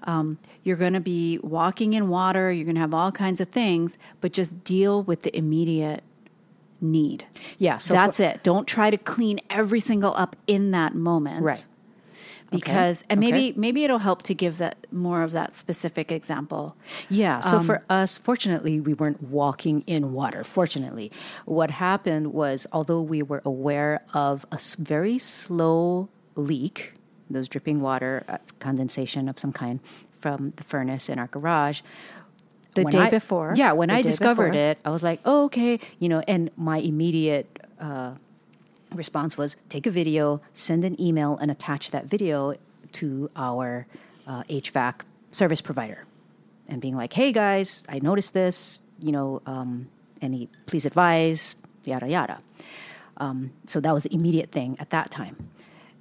Um, 0.03 0.39
you're 0.65 0.77
going 0.77 0.93
to 0.93 1.01
be 1.01 1.39
walking 1.39 1.95
in 1.95 2.09
water, 2.09 2.53
you're 2.53 2.67
going 2.67 2.75
to 2.75 2.81
have 2.81 2.93
all 2.93 3.11
kinds 3.11 3.41
of 3.41 3.49
things, 3.49 3.97
but 4.21 4.33
just 4.33 4.63
deal 4.65 5.03
with 5.03 5.23
the 5.23 5.35
immediate 5.37 6.03
need. 6.83 7.25
Yeah, 7.59 7.79
so 7.79 7.95
that's 7.95 8.19
for- 8.19 8.25
it. 8.25 8.43
Don't 8.43 8.67
try 8.67 8.91
to 8.91 8.99
clean 8.99 9.41
every 9.49 9.81
single 9.81 10.15
up 10.15 10.37
in 10.47 10.73
that 10.73 10.95
moment. 10.95 11.43
Right. 11.43 11.65
Because 12.51 13.05
and 13.09 13.21
Okay. 13.21 13.31
maybe 13.31 13.59
maybe 13.59 13.85
it'll 13.85 13.99
help 14.01 14.23
to 14.23 14.35
give 14.35 14.59
that 14.59 14.77
more 14.91 15.23
of 15.23 15.33
that 15.33 15.55
specific 15.55 16.11
example. 16.11 16.75
Yeah. 17.09 17.41
So 17.41 17.59
Um, 17.59 17.65
for 17.67 17.83
us, 17.89 18.19
fortunately, 18.19 18.81
we 18.81 18.93
weren't 18.95 19.23
walking 19.23 19.83
in 19.87 20.13
water. 20.13 20.43
Fortunately, 20.45 21.13
what 21.47 21.71
happened 21.71 22.33
was, 22.33 22.67
although 22.73 23.01
we 23.03 23.23
were 23.23 23.41
aware 23.45 24.03
of 24.15 24.45
a 24.51 24.59
very 24.79 25.17
slow 25.19 26.09
leak, 26.35 26.95
those 27.31 27.49
dripping 27.49 27.81
water 27.81 28.25
uh, 28.29 28.39
condensation 28.59 29.29
of 29.29 29.39
some 29.39 29.53
kind 29.53 29.79
from 30.19 30.53
the 30.57 30.65
furnace 30.65 31.09
in 31.09 31.19
our 31.19 31.29
garage. 31.29 31.81
The 32.75 32.85
day 32.85 32.99
I- 32.99 33.11
before. 33.11 33.53
Yeah, 33.57 33.73
when 33.73 33.91
I 33.91 34.03
discovered 34.03 34.51
before. 34.53 34.71
it, 34.71 34.79
I 34.85 34.91
was 34.91 35.03
like, 35.03 35.21
oh, 35.25 35.45
okay, 35.45 35.79
you 35.99 36.09
know, 36.09 36.21
and 36.29 36.51
my 36.57 36.79
immediate 36.79 37.47
uh, 37.81 38.13
response 38.95 39.37
was 39.37 39.57
take 39.69 39.87
a 39.87 39.91
video, 39.91 40.41
send 40.53 40.85
an 40.85 41.01
email, 41.01 41.37
and 41.39 41.51
attach 41.51 41.91
that 41.91 42.07
video 42.07 42.55
to 42.93 43.31
our 43.37 43.87
uh, 44.27 44.43
HVAC 44.45 45.03
service 45.31 45.61
provider, 45.61 46.05
and 46.69 46.81
being 46.81 46.97
like, 46.97 47.13
hey 47.13 47.33
guys, 47.33 47.83
I 47.89 48.01
noticed 48.01 48.35
this, 48.35 48.81
you 48.99 49.13
know, 49.13 49.43
um, 49.47 49.89
any 50.21 50.49
please 50.67 50.87
advise, 50.87 51.55
yada 51.85 52.09
yada. 52.09 52.41
Um, 53.17 53.53
so 53.67 53.81
that 53.81 53.93
was 53.93 54.05
the 54.05 54.15
immediate 54.15 54.51
thing 54.51 54.77
at 54.79 54.91
that 54.91 55.11
time. 55.11 55.51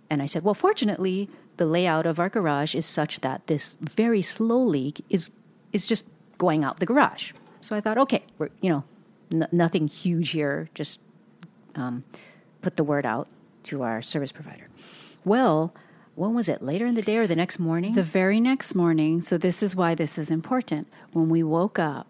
And 0.10 0.22
I 0.22 0.26
said, 0.26 0.44
well, 0.44 0.54
fortunately, 0.54 1.30
the 1.58 1.66
layout 1.66 2.06
of 2.06 2.20
our 2.20 2.30
garage 2.30 2.74
is 2.74 2.86
such 2.86 3.20
that 3.20 3.48
this 3.48 3.78
very 3.82 4.22
slow 4.22 4.64
leak 4.64 5.04
is 5.10 5.32
is 5.72 5.86
just 5.86 6.06
going 6.38 6.64
out 6.64 6.80
the 6.80 6.86
garage. 6.86 7.34
So 7.62 7.76
I 7.76 7.82
thought, 7.82 7.98
okay, 7.98 8.24
we're 8.38 8.50
you 8.62 8.70
know, 8.70 8.84
n- 9.32 9.48
nothing 9.52 9.88
huge 9.88 10.30
here. 10.30 10.70
Just 10.74 11.02
um, 11.76 12.04
put 12.62 12.78
the 12.78 12.84
word 12.84 13.06
out 13.06 13.28
to 13.64 13.84
our 13.84 14.02
service 14.02 14.32
provider. 14.32 14.66
Well, 15.26 15.74
when 16.16 16.34
was 16.34 16.50
it? 16.50 16.62
Later 16.62 16.86
in 16.86 16.96
the 16.96 17.02
day 17.02 17.18
or 17.18 17.28
the 17.28 17.36
next 17.36 17.60
morning? 17.60 17.94
The 17.94 18.04
very 18.04 18.40
next 18.40 18.76
morning, 18.76 19.22
so 19.22 19.38
this 19.38 19.64
is 19.64 19.76
why 19.76 19.96
this 19.96 20.18
is 20.18 20.30
important. 20.30 20.88
When 21.14 21.30
we 21.30 21.44
woke 21.44 21.80
up, 21.80 22.08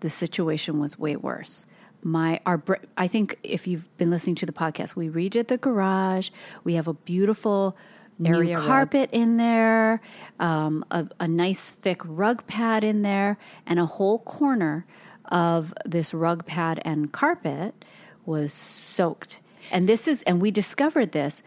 the 0.00 0.10
situation 0.10 0.78
was 0.78 0.98
way 0.98 1.16
worse. 1.16 1.66
My 2.02 2.40
our 2.46 2.62
I 2.96 3.08
think 3.08 3.38
if 3.42 3.66
you've 3.66 3.96
been 3.98 4.10
listening 4.10 4.36
to 4.36 4.46
the 4.46 4.52
podcast, 4.52 4.94
we 4.94 5.08
redid 5.08 5.48
the 5.48 5.58
garage. 5.58 6.30
We 6.62 6.74
have 6.74 6.86
a 6.86 6.94
beautiful 6.94 7.76
Area 8.24 8.54
new 8.54 8.54
rug. 8.58 8.66
carpet 8.66 9.10
in 9.12 9.36
there, 9.36 10.00
um, 10.38 10.84
a, 10.90 11.08
a 11.20 11.28
nice 11.28 11.70
thick 11.70 12.00
rug 12.04 12.46
pad 12.46 12.84
in 12.84 13.02
there, 13.02 13.38
and 13.66 13.78
a 13.78 13.86
whole 13.86 14.20
corner 14.20 14.86
of 15.24 15.74
this 15.84 16.14
rug 16.14 16.46
pad 16.46 16.80
and 16.84 17.12
carpet 17.12 17.84
was 18.24 18.52
soaked. 18.52 19.40
And 19.70 19.88
this 19.88 20.08
is 20.08 20.22
and 20.22 20.40
we 20.40 20.50
discovered 20.50 21.12
this 21.12 21.42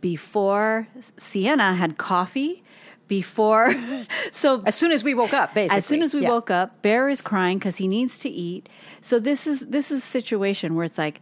before 0.00 0.88
Siena 1.16 1.74
had 1.74 1.98
coffee. 1.98 2.62
Before, 3.08 3.72
so 4.32 4.64
as 4.66 4.74
soon 4.74 4.90
as 4.90 5.04
we 5.04 5.14
woke 5.14 5.32
up, 5.32 5.54
basically. 5.54 5.78
as 5.78 5.86
soon 5.86 6.02
as 6.02 6.12
we 6.12 6.22
Yeah. 6.22 6.30
woke 6.30 6.50
up, 6.50 6.82
Bear 6.82 7.08
is 7.08 7.22
crying 7.22 7.58
because 7.58 7.76
he 7.76 7.86
needs 7.86 8.18
to 8.18 8.28
eat. 8.28 8.68
So 9.00 9.20
this 9.20 9.46
is 9.46 9.66
this 9.66 9.92
is 9.92 9.98
a 10.02 10.06
situation 10.06 10.74
where 10.74 10.84
it's 10.84 10.98
like, 10.98 11.20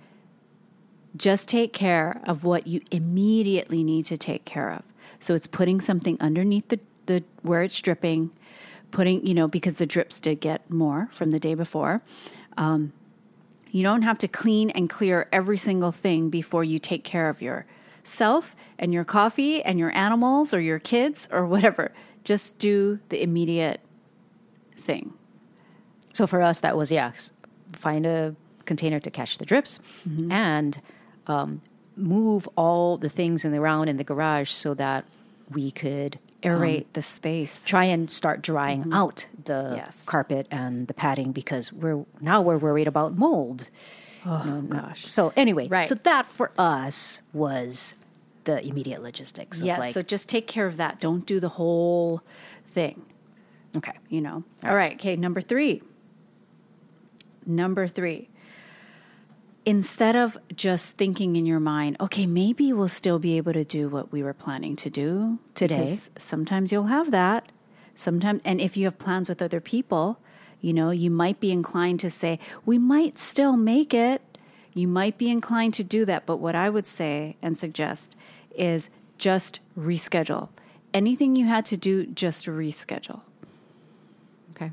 just 1.15 1.47
take 1.47 1.75
care 1.75 2.23
of 2.25 2.43
what 2.43 2.67
you 2.67 2.81
immediately 2.91 3.85
need 3.85 4.07
to 4.07 4.17
take 4.17 4.47
care 4.47 4.71
of. 4.71 4.83
So 5.21 5.35
it's 5.35 5.47
putting 5.47 5.81
something 5.83 6.17
underneath 6.21 6.69
the, 6.69 6.81
the 7.05 7.23
where 7.43 7.63
it's 7.63 7.79
dripping, 7.81 8.31
putting 8.91 9.25
you 9.27 9.35
know 9.35 9.47
because 9.47 9.77
the 9.77 9.87
drips 9.87 10.21
did 10.21 10.41
get 10.41 10.71
more 10.71 11.09
from 11.13 11.33
the 11.33 11.39
day 11.39 11.55
before. 11.55 12.01
Um, 12.57 12.95
you 13.75 13.83
don't 13.83 14.03
have 14.03 14.19
to 14.19 14.29
clean 14.29 14.71
and 14.71 14.89
clear 14.89 15.27
every 15.33 15.59
single 15.59 15.91
thing 15.91 16.31
before 16.31 16.63
you 16.63 16.79
take 16.79 17.03
care 17.03 17.29
of 17.29 17.43
yourself 17.43 18.55
and 18.79 18.93
your 18.95 19.05
coffee 19.05 19.63
and 19.65 19.79
your 19.81 19.91
animals 19.97 20.55
or 20.55 20.61
your 20.61 20.79
kids 20.79 21.29
or 21.33 21.45
whatever. 21.45 21.91
Just 22.23 22.57
do 22.59 23.01
the 23.09 23.21
immediate 23.21 23.81
thing. 24.77 25.13
So 26.13 26.27
for 26.29 26.41
us, 26.41 26.61
that 26.61 26.77
was 26.77 26.93
yeah, 26.93 27.11
find 27.73 28.07
a 28.07 28.37
container 28.65 29.01
to 29.01 29.11
catch 29.11 29.39
the 29.39 29.45
drips, 29.45 29.81
Mm-hmm. 30.09 30.31
and 30.31 30.81
um, 31.27 31.61
move 31.97 32.49
all 32.57 32.97
the 32.97 33.09
things 33.09 33.45
in 33.45 33.51
the 33.53 33.61
round 33.61 33.91
in 33.91 33.97
the 33.97 34.05
garage 34.05 34.51
so 34.51 34.75
that 34.75 35.05
we 35.51 35.71
could 35.73 36.19
Aerate 36.45 36.87
the 36.93 37.03
space. 37.03 37.65
try 37.65 37.85
and 37.85 38.11
start 38.11 38.43
drying 38.43 38.93
out 38.93 39.27
the 39.45 39.53
Mm-hmm. 39.55 39.75
Yes. 39.77 40.05
carpet 40.07 40.47
and 40.51 40.87
the 40.89 40.95
padding 40.95 41.33
because 41.33 41.73
we're 41.73 42.05
now 42.21 42.43
we're 42.43 42.59
worried 42.59 42.87
about 42.89 43.17
mold. 43.17 43.69
Oh 44.27 44.63
gosh. 44.69 45.07
So 45.07 45.33
anyway, 45.37 45.69
Right. 45.69 45.87
so 45.89 45.95
that 45.97 46.27
for 46.27 46.51
us 46.59 47.21
was 47.33 47.95
the 48.45 48.65
immediate 48.67 49.03
logistics. 49.03 49.61
Yes. 49.61 49.79
like, 49.79 49.95
so 49.95 50.03
just 50.03 50.29
take 50.29 50.47
care 50.47 50.67
of 50.67 50.77
that. 50.79 51.01
Don't 51.01 51.25
do 51.27 51.41
the 51.41 51.49
whole 51.51 52.23
thing. 52.65 53.03
okay, 53.77 53.93
You 54.09 54.21
know. 54.21 54.45
All 54.63 54.75
right. 54.75 54.95
Okay. 54.95 55.17
Number 55.17 55.41
three. 55.41 55.83
Number 57.47 57.87
three. 57.89 58.29
Instead 59.67 60.15
of 60.15 60.37
just 60.55 60.97
thinking 60.97 61.37
in 61.37 61.47
your 61.47 61.61
mind, 61.61 61.97
okay, 61.99 62.27
maybe 62.27 62.73
we'll 62.73 62.89
still 62.89 63.19
be 63.19 63.37
able 63.39 63.53
to 63.53 63.65
do 63.65 63.89
what 63.89 64.13
we 64.13 64.23
were 64.23 64.35
planning 64.35 64.77
to 64.77 64.91
do 64.91 65.39
Today. 65.55 65.79
because 65.79 66.11
Sometimes 66.19 66.71
you'll 66.71 66.85
have 66.85 67.11
that. 67.13 67.51
Sometimes, 67.95 68.43
and 68.45 68.61
if 68.61 68.77
you 68.77 68.85
have 68.85 68.99
plans 68.99 69.29
with 69.29 69.41
other 69.41 69.61
people, 69.61 70.19
you 70.61 70.73
know, 70.73 70.91
you 70.91 71.11
might 71.11 71.41
be 71.41 71.51
inclined 71.51 72.01
to 72.01 72.11
say, 72.11 72.39
we 72.67 72.79
might 72.79 73.19
still 73.19 73.57
make 73.57 73.95
it. 73.95 74.21
You 74.75 74.89
might 74.89 75.17
be 75.17 75.31
inclined 75.31 75.75
to 75.75 75.85
do 75.85 76.05
that. 76.05 76.27
But 76.27 76.39
what 76.39 76.55
I 76.55 76.69
would 76.69 76.87
say 76.87 77.37
and 77.41 77.57
suggest 77.57 78.17
is 78.55 78.91
just 79.19 79.61
reschedule. 79.79 80.49
Anything 80.93 81.37
you 81.37 81.47
had 81.47 81.65
to 81.67 81.77
do, 81.77 82.07
just 82.07 82.47
reschedule. 82.47 83.21
okay. 84.51 84.73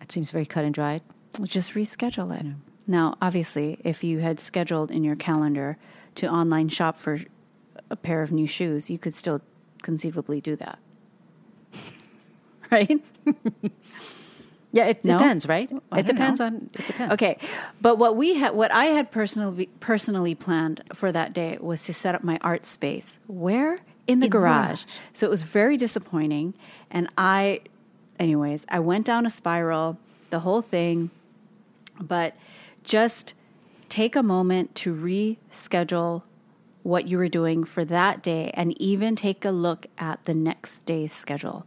That 0.00 0.10
seems 0.10 0.30
very 0.30 0.46
cut 0.46 0.64
and 0.64 0.74
dried. 0.74 1.02
Just 1.42 1.74
reschedule 1.74 2.38
it. 2.38 2.46
Now, 2.86 3.16
obviously, 3.20 3.78
if 3.84 4.04
you 4.04 4.20
had 4.20 4.38
scheduled 4.38 4.90
in 4.90 5.02
your 5.04 5.16
calendar 5.16 5.76
to 6.16 6.28
online 6.30 6.68
shop 6.68 6.98
for 6.98 7.18
a 7.90 7.96
pair 7.96 8.22
of 8.22 8.32
new 8.32 8.46
shoes, 8.46 8.90
you 8.90 8.98
could 8.98 9.14
still 9.14 9.40
conceivably 9.82 10.40
do 10.40 10.56
that. 10.56 10.78
right? 12.70 13.00
Yeah, 14.72 14.86
it 14.86 15.04
No? 15.04 15.16
depends, 15.18 15.48
right? 15.48 15.70
I 15.90 16.00
it 16.00 16.06
depends 16.06 16.38
know. 16.40 16.46
on. 16.46 16.70
It 16.74 16.86
depends. 16.86 17.12
Okay, 17.14 17.38
but 17.80 17.96
what 17.98 18.16
we 18.16 18.34
had, 18.34 18.54
what 18.54 18.70
I 18.72 18.86
had 18.86 19.10
personally 19.10 19.68
personally 19.80 20.34
planned 20.34 20.82
for 20.92 21.10
that 21.12 21.32
day 21.32 21.56
was 21.60 21.84
to 21.84 21.94
set 21.94 22.14
up 22.14 22.22
my 22.22 22.38
art 22.42 22.66
space. 22.66 23.18
Where 23.26 23.78
in 24.06 24.20
the 24.20 24.28
garage. 24.28 24.84
So 25.14 25.26
it 25.26 25.30
was 25.30 25.42
very 25.42 25.76
disappointing, 25.76 26.54
and 26.90 27.08
I, 27.16 27.60
anyways, 28.20 28.66
I 28.68 28.80
went 28.80 29.06
down 29.06 29.26
a 29.26 29.30
spiral, 29.30 29.98
the 30.30 30.40
whole 30.40 30.62
thing, 30.62 31.10
but 32.00 32.34
just 32.86 33.34
take 33.90 34.16
a 34.16 34.22
moment 34.22 34.74
to 34.76 34.94
reschedule 34.94 36.22
what 36.82 37.08
you 37.08 37.18
were 37.18 37.28
doing 37.28 37.64
for 37.64 37.84
that 37.84 38.22
day 38.22 38.50
and 38.54 38.80
even 38.80 39.16
take 39.16 39.44
a 39.44 39.50
look 39.50 39.88
at 39.98 40.24
the 40.24 40.32
next 40.32 40.86
day's 40.86 41.12
schedule 41.12 41.66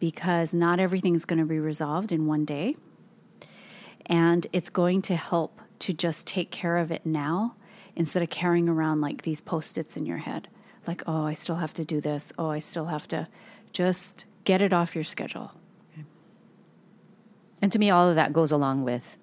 because 0.00 0.52
not 0.52 0.80
everything's 0.80 1.24
going 1.24 1.38
to 1.38 1.46
be 1.46 1.58
resolved 1.58 2.10
in 2.10 2.26
one 2.26 2.44
day. 2.44 2.76
And 4.04 4.46
it's 4.52 4.68
going 4.68 5.02
to 5.02 5.16
help 5.16 5.60
to 5.80 5.92
just 5.92 6.26
take 6.26 6.50
care 6.50 6.76
of 6.76 6.90
it 6.90 7.06
now 7.06 7.54
instead 7.94 8.22
of 8.22 8.28
carrying 8.28 8.68
around 8.68 9.00
like 9.00 9.22
these 9.22 9.40
post-its 9.40 9.96
in 9.96 10.04
your 10.04 10.18
head. 10.18 10.48
Like 10.86 11.02
oh 11.06 11.24
i 11.24 11.32
still 11.32 11.56
have 11.56 11.74
to 11.74 11.84
do 11.84 12.00
this. 12.00 12.32
Oh 12.38 12.50
i 12.50 12.58
still 12.58 12.86
have 12.86 13.08
to 13.08 13.28
just 13.72 14.24
get 14.44 14.60
it 14.60 14.72
off 14.72 14.94
your 14.94 15.04
schedule. 15.04 15.52
And 17.62 17.72
to 17.72 17.78
me, 17.78 17.90
all 17.90 18.08
of 18.08 18.16
that 18.16 18.32
goes 18.32 18.52
along 18.52 18.84
with 18.84 19.16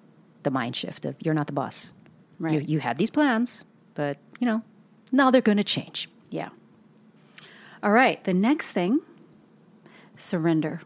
the 0.44 0.50
mind 0.50 0.76
shift 0.76 1.04
of 1.04 1.16
you're 1.20 1.34
not 1.34 1.46
the 1.46 1.52
boss. 1.52 1.92
Right. 2.38 2.54
You, 2.54 2.60
you 2.60 2.80
had 2.80 2.98
these 2.98 3.10
plans, 3.10 3.64
but 3.94 4.18
you 4.40 4.46
know, 4.46 4.62
now 5.12 5.30
they're 5.30 5.40
going 5.40 5.58
to 5.58 5.64
change. 5.64 6.08
yeah 6.30 6.48
all 7.82 7.92
right 7.92 8.24
the 8.24 8.34
next 8.34 8.72
thing 8.72 9.00
surrender 10.16 10.80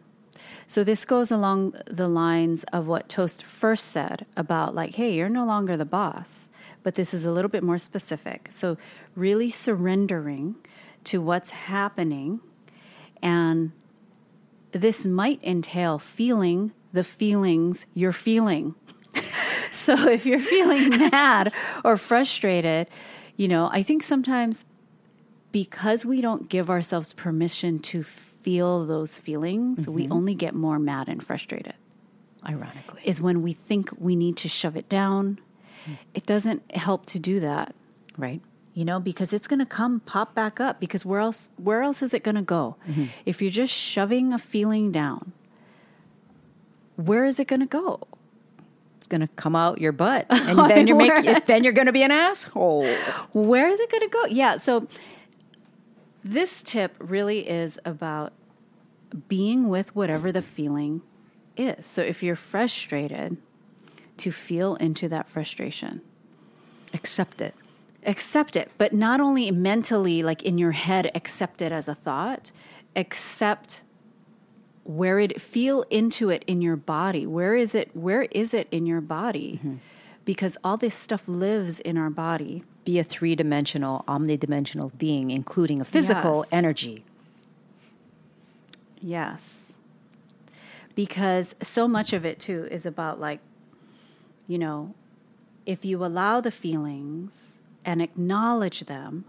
so 0.66 0.82
this 0.84 1.04
goes 1.04 1.30
along 1.30 1.74
the 1.86 2.08
lines 2.08 2.64
of 2.72 2.86
what 2.86 3.08
toast 3.08 3.42
first 3.42 3.86
said 3.86 4.26
about 4.36 4.74
like 4.74 4.94
hey 4.96 5.14
you're 5.14 5.28
no 5.28 5.44
longer 5.44 5.76
the 5.76 5.84
boss 5.84 6.48
but 6.82 6.94
this 6.94 7.14
is 7.14 7.24
a 7.24 7.30
little 7.30 7.48
bit 7.48 7.62
more 7.62 7.78
specific 7.78 8.48
so 8.50 8.76
really 9.14 9.48
surrendering 9.50 10.56
to 11.04 11.20
what's 11.22 11.50
happening 11.50 12.40
and 13.22 13.72
this 14.72 15.06
might 15.06 15.42
entail 15.42 15.98
feeling 15.98 16.72
the 16.92 17.04
feelings 17.04 17.86
you're 17.94 18.12
feeling. 18.12 18.74
so 19.72 20.08
if 20.08 20.26
you're 20.26 20.40
feeling 20.40 20.90
mad 21.10 21.52
or 21.84 21.96
frustrated, 21.96 22.88
you 23.36 23.48
know, 23.48 23.68
I 23.72 23.82
think 23.82 24.02
sometimes 24.02 24.64
because 25.52 26.04
we 26.04 26.20
don't 26.20 26.48
give 26.48 26.68
ourselves 26.68 27.12
permission 27.12 27.78
to 27.78 28.02
feel 28.02 28.86
those 28.86 29.18
feelings, 29.18 29.88
we 29.88 30.04
mm-hmm. 30.04 30.12
only 30.12 30.34
get 30.34 30.54
more 30.54 30.78
mad 30.78 31.08
and 31.08 31.24
frustrated. 31.24 31.74
Ironically, 32.46 33.02
Is 33.04 33.20
when 33.20 33.42
we 33.42 33.52
think 33.52 33.90
we 33.98 34.14
need 34.14 34.36
to 34.38 34.48
shove 34.48 34.76
it 34.76 34.88
down. 34.88 35.40
Hmm. 35.84 35.94
It 36.14 36.24
doesn't 36.24 36.70
help 36.72 37.06
to 37.06 37.18
do 37.18 37.40
that. 37.40 37.74
Right? 38.16 38.40
you 38.78 38.84
know 38.84 39.00
because 39.00 39.32
it's 39.32 39.48
going 39.48 39.58
to 39.58 39.66
come 39.66 39.98
pop 39.98 40.36
back 40.36 40.60
up 40.60 40.78
because 40.78 41.04
where 41.04 41.18
else 41.18 41.50
where 41.56 41.82
else 41.82 42.00
is 42.00 42.14
it 42.14 42.22
going 42.22 42.36
to 42.36 42.42
go 42.42 42.76
mm-hmm. 42.88 43.06
if 43.26 43.42
you're 43.42 43.50
just 43.50 43.74
shoving 43.74 44.32
a 44.32 44.38
feeling 44.38 44.92
down 44.92 45.32
where 46.94 47.24
is 47.24 47.40
it 47.40 47.48
going 47.48 47.58
to 47.58 47.66
go 47.66 48.00
going 49.08 49.20
to 49.20 49.28
come 49.28 49.56
out 49.56 49.80
your 49.80 49.92
butt, 49.92 50.26
and 50.30 50.58
then 50.70 50.86
you're 50.86 50.96
making, 50.96 51.36
then 51.46 51.64
you're 51.64 51.72
going 51.72 51.86
to 51.86 51.92
be 51.92 52.02
an 52.02 52.10
asshole. 52.10 52.86
where 53.32 53.68
is 53.68 53.80
it 53.80 53.90
going 53.90 54.02
to 54.02 54.08
go 54.08 54.24
yeah 54.26 54.56
so 54.56 54.86
this 56.24 56.62
tip 56.62 56.94
really 56.98 57.48
is 57.48 57.78
about 57.84 58.32
being 59.28 59.68
with 59.68 59.94
whatever 59.96 60.30
the 60.30 60.42
feeling 60.42 61.00
is 61.56 61.86
so 61.86 62.02
if 62.02 62.22
you're 62.22 62.36
frustrated 62.36 63.36
to 64.16 64.30
feel 64.30 64.74
into 64.76 65.08
that 65.08 65.28
frustration 65.28 66.00
Accept 66.94 67.40
it. 67.40 67.54
accept 68.04 68.56
it 68.56 68.70
but 68.78 68.92
not 68.92 69.20
only 69.20 69.50
mentally 69.50 70.22
like 70.22 70.42
in 70.42 70.58
your 70.58 70.72
head 70.72 71.10
accept 71.14 71.62
it 71.62 71.72
as 71.72 71.88
a 71.88 71.94
thought 71.94 72.50
accept 72.96 73.82
where 74.88 75.18
it 75.18 75.38
feel 75.38 75.84
into 75.90 76.30
it 76.30 76.42
in 76.46 76.62
your 76.62 76.74
body. 76.76 77.26
Where 77.26 77.54
is 77.54 77.74
it 77.74 77.90
where 77.94 78.22
is 78.30 78.54
it 78.54 78.66
in 78.70 78.86
your 78.86 79.02
body? 79.02 79.58
Mm-hmm. 79.58 79.74
Because 80.24 80.56
all 80.64 80.78
this 80.78 80.94
stuff 80.94 81.28
lives 81.28 81.78
in 81.80 81.98
our 81.98 82.08
body. 82.10 82.64
Be 82.86 82.98
a 82.98 83.04
three 83.04 83.34
dimensional, 83.36 84.02
omnidimensional 84.08 84.96
being, 84.96 85.30
including 85.30 85.80
a 85.82 85.84
physical 85.84 86.38
Yes. 86.44 86.48
energy. 86.52 87.04
yes. 89.00 89.72
Because 90.94 91.54
so 91.62 91.86
much 91.86 92.12
of 92.12 92.24
it 92.24 92.40
too 92.40 92.66
is 92.70 92.84
about 92.86 93.20
like 93.20 93.40
you 94.46 94.58
know 94.58 94.94
if 95.66 95.84
you 95.84 96.02
allow 96.04 96.40
the 96.40 96.50
feelings 96.50 97.58
and 97.84 98.00
acknowledge 98.02 98.80
them 98.86 99.24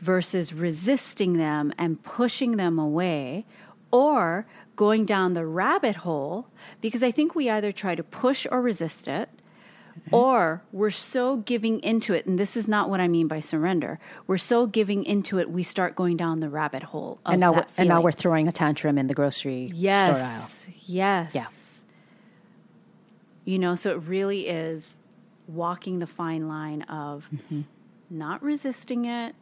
versus 0.00 0.52
resisting 0.52 1.34
them 1.36 1.72
and 1.78 2.02
pushing 2.02 2.56
them 2.56 2.78
away 2.78 3.44
or 3.92 4.46
going 4.76 5.04
down 5.04 5.34
the 5.34 5.46
rabbit 5.46 5.96
hole 5.96 6.46
because 6.80 7.02
I 7.02 7.10
think 7.10 7.34
we 7.34 7.48
either 7.50 7.72
try 7.72 7.94
to 7.94 8.02
push 8.02 8.46
or 8.50 8.60
resist 8.62 9.08
it 9.08 9.28
or 10.12 10.62
we're 10.72 10.90
so 10.90 11.38
giving 11.38 11.80
into 11.80 12.12
it 12.12 12.26
and 12.26 12.38
this 12.38 12.56
is 12.56 12.68
not 12.68 12.90
what 12.90 13.00
I 13.00 13.08
mean 13.08 13.26
by 13.26 13.40
surrender 13.40 13.98
we're 14.26 14.36
so 14.36 14.66
giving 14.66 15.02
into 15.04 15.38
it 15.38 15.50
we 15.50 15.62
start 15.62 15.96
going 15.96 16.18
down 16.18 16.40
the 16.40 16.50
rabbit 16.50 16.82
hole 16.82 17.18
of 17.24 17.32
and 17.32 17.40
now, 17.40 17.64
and 17.78 17.88
now 17.88 18.02
we're 18.02 18.12
throwing 18.12 18.46
a 18.46 18.52
tantrum 18.52 18.98
in 18.98 19.06
the 19.06 19.14
grocery 19.14 19.68
store 19.68 19.82
aisle. 19.82 20.14
Yes. 20.18 20.66
Yes. 20.86 21.34
Yeah. 21.34 21.46
You 23.44 23.58
know, 23.58 23.76
so 23.76 23.92
it 23.92 24.02
really 24.02 24.48
is 24.48 24.98
walking 25.48 25.98
the 26.00 26.06
fine 26.06 26.48
line 26.48 26.82
of 26.82 27.28
Mm-hmm. 27.32 27.62
not 28.10 28.42
resisting 28.42 29.04
it, 29.06 29.34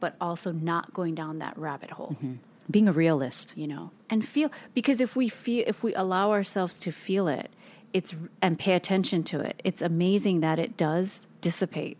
but 0.00 0.14
also 0.20 0.52
not 0.52 0.92
going 0.94 1.14
down 1.14 1.38
that 1.38 1.58
rabbit 1.58 1.90
hole, 1.90 2.10
Mm-hmm. 2.22 2.34
Being 2.70 2.88
a 2.88 2.92
realist. 2.92 3.56
you 3.56 3.66
know, 3.66 3.90
and 4.10 4.26
feel 4.26 4.50
because 4.74 5.00
if 5.00 5.16
we 5.16 5.28
feel, 5.28 5.64
if 5.66 5.82
we 5.82 5.94
allow 5.94 6.30
ourselves 6.32 6.78
to 6.80 6.92
feel 6.92 7.26
it, 7.28 7.50
it's 7.94 8.14
and 8.42 8.58
pay 8.58 8.74
attention 8.74 9.22
to 9.24 9.40
it, 9.40 9.60
it's 9.64 9.80
amazing 9.82 10.40
that 10.40 10.58
it 10.58 10.76
does 10.76 11.26
dissipate. 11.40 11.96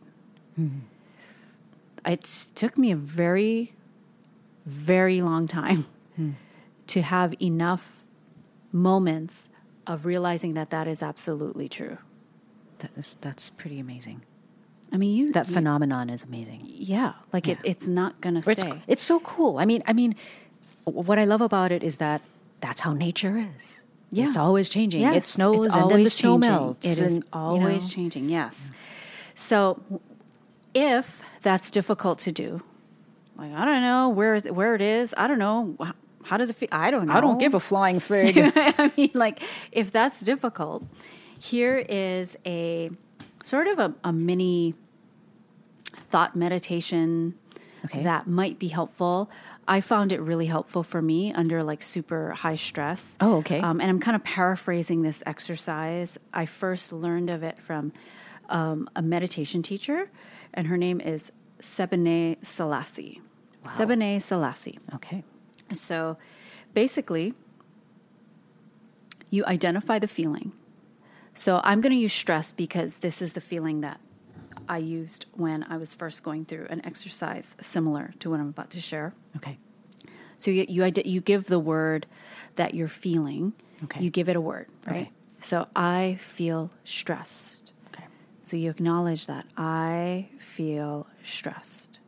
Mm-hmm. 0.60 0.80
It 2.06 2.22
took 2.54 2.76
me 2.78 2.90
a 2.90 2.96
very, 2.96 3.72
very 4.66 5.20
long 5.22 5.46
time 5.46 5.86
Hmm. 6.16 6.30
to 6.88 7.02
have 7.02 7.34
enough 7.40 8.02
moments 8.72 9.48
of 9.86 10.04
realizing 10.04 10.54
that 10.54 10.70
that 10.70 10.86
is 10.88 11.02
absolutely 11.02 11.68
true. 11.68 11.98
That 12.80 12.90
is, 12.96 13.16
that's 13.20 13.50
pretty 13.50 13.78
amazing. 13.78 14.22
I 14.92 14.96
mean, 14.96 15.14
you 15.16 15.32
That 15.32 15.48
you- 15.48 15.54
phenomenon 15.54 16.10
is 16.10 16.24
amazing. 16.24 16.62
yeah, 16.64 17.12
like 17.32 17.46
It, 17.48 17.58
it's 17.64 17.86
not 17.88 18.20
gonna 18.20 18.42
It's, 18.46 18.60
stay. 18.60 18.82
it's 18.86 19.02
so 19.02 19.20
cool. 19.20 19.58
I 19.58 19.64
mean, 19.64 19.82
I 19.86 19.92
mean, 19.92 20.14
what 20.88 21.18
I 21.18 21.24
love 21.24 21.40
about 21.40 21.72
it 21.72 21.82
is 21.82 21.96
that 21.98 22.22
that's 22.60 22.80
how 22.80 22.92
nature 22.92 23.36
is. 23.56 23.84
Yeah. 24.10 24.28
It's 24.28 24.36
always 24.36 24.68
changing. 24.68 25.02
Yes, 25.02 25.16
it 25.16 25.26
snows 25.26 25.66
it's 25.66 25.74
and 25.74 25.82
then 25.82 25.88
the 25.88 25.94
always 25.96 26.14
snow 26.14 26.34
changing. 26.34 26.50
melts. 26.50 26.86
It 26.86 26.98
is 26.98 27.16
you 27.18 27.24
always 27.32 27.84
know, 27.88 27.94
changing. 27.94 28.28
Yes. 28.30 28.70
Mm. 28.70 28.74
So, 29.40 29.82
if 30.74 31.22
that's 31.42 31.70
difficult 31.70 32.18
to 32.20 32.32
do, 32.32 32.62
like 33.36 33.52
I 33.52 33.64
don't 33.64 33.82
know 33.82 34.08
where 34.08 34.38
where 34.40 34.74
it 34.74 34.80
is. 34.80 35.14
I 35.16 35.28
don't 35.28 35.38
know 35.38 35.76
how 36.24 36.36
does 36.36 36.50
it 36.50 36.56
feel. 36.56 36.68
I 36.72 36.90
don't 36.90 37.06
know. 37.06 37.12
I 37.12 37.20
don't 37.20 37.38
give 37.38 37.54
a 37.54 37.60
flying 37.60 38.00
fig. 38.08 38.36
I 38.38 38.92
mean, 38.96 39.10
like, 39.14 39.40
if 39.72 39.90
that's 39.92 40.20
difficult, 40.22 40.84
here 41.38 41.84
is 41.88 42.36
a 42.46 42.90
sort 43.42 43.66
of 43.68 43.78
a, 43.78 43.94
a 44.04 44.12
mini 44.12 44.74
thought 46.10 46.34
meditation 46.36 47.34
Okay. 47.84 48.02
that 48.02 48.26
might 48.26 48.58
be 48.58 48.68
helpful. 48.68 49.30
I 49.68 49.82
found 49.82 50.12
it 50.12 50.20
really 50.20 50.46
helpful 50.46 50.82
for 50.82 51.02
me 51.02 51.32
under 51.32 51.62
like 51.62 51.82
super 51.82 52.30
high 52.30 52.54
stress. 52.54 53.16
Oh, 53.20 53.36
okay. 53.36 53.60
Um, 53.60 53.80
and 53.80 53.90
I'm 53.90 54.00
kind 54.00 54.16
of 54.16 54.24
paraphrasing 54.24 55.02
this 55.02 55.22
exercise. 55.26 56.16
I 56.32 56.46
first 56.46 56.90
learned 56.90 57.28
of 57.28 57.42
it 57.42 57.58
from 57.58 57.92
um, 58.48 58.88
a 58.96 59.02
meditation 59.02 59.62
teacher, 59.62 60.10
and 60.54 60.66
her 60.68 60.78
name 60.78 61.02
is 61.02 61.30
Sebene 61.60 62.42
Selassie. 62.44 63.20
Sebene 63.66 64.22
Selassie. 64.22 64.78
okay. 64.94 65.22
So 65.74 66.16
basically, 66.72 67.34
you 69.28 69.44
identify 69.44 69.98
the 69.98 70.08
feeling. 70.08 70.52
So 71.34 71.60
I'm 71.62 71.82
going 71.82 71.92
to 71.92 71.98
use 71.98 72.14
stress 72.14 72.52
because 72.52 73.00
this 73.00 73.20
is 73.20 73.34
the 73.34 73.42
feeling 73.42 73.82
that 73.82 74.00
I 74.68 74.78
used 74.78 75.26
when 75.32 75.64
I 75.64 75.76
was 75.76 75.94
first 75.94 76.22
going 76.22 76.44
through 76.44 76.66
an 76.70 76.84
exercise 76.84 77.56
similar 77.60 78.12
to 78.20 78.30
what 78.30 78.40
I'm 78.40 78.48
about 78.48 78.70
to 78.70 78.80
share. 78.80 79.14
Okay. 79.36 79.58
So 80.36 80.50
you 80.50 80.66
you, 80.68 80.90
you 81.04 81.20
give 81.20 81.46
the 81.46 81.58
word 81.58 82.06
that 82.56 82.74
you're 82.74 82.88
feeling. 82.88 83.54
Okay. 83.84 84.00
You 84.00 84.10
give 84.10 84.28
it 84.28 84.36
a 84.36 84.40
word, 84.40 84.68
right? 84.86 85.02
Okay. 85.02 85.10
So 85.40 85.68
I 85.74 86.18
feel 86.20 86.70
stressed. 86.84 87.72
Okay. 87.88 88.04
So 88.42 88.56
you 88.56 88.70
acknowledge 88.70 89.26
that 89.26 89.46
I 89.56 90.28
feel 90.38 91.06
stressed. 91.22 91.98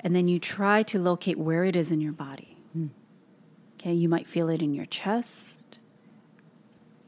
And 0.00 0.14
then 0.14 0.28
you 0.28 0.38
try 0.38 0.82
to 0.84 0.98
locate 0.98 1.38
where 1.38 1.64
it 1.64 1.76
is 1.76 1.92
in 1.92 2.00
your 2.00 2.12
body. 2.12 2.56
Hmm. 2.72 2.86
Okay, 3.74 3.92
you 3.92 4.08
might 4.08 4.26
feel 4.26 4.48
it 4.48 4.62
in 4.62 4.74
your 4.74 4.86
chest, 4.86 5.78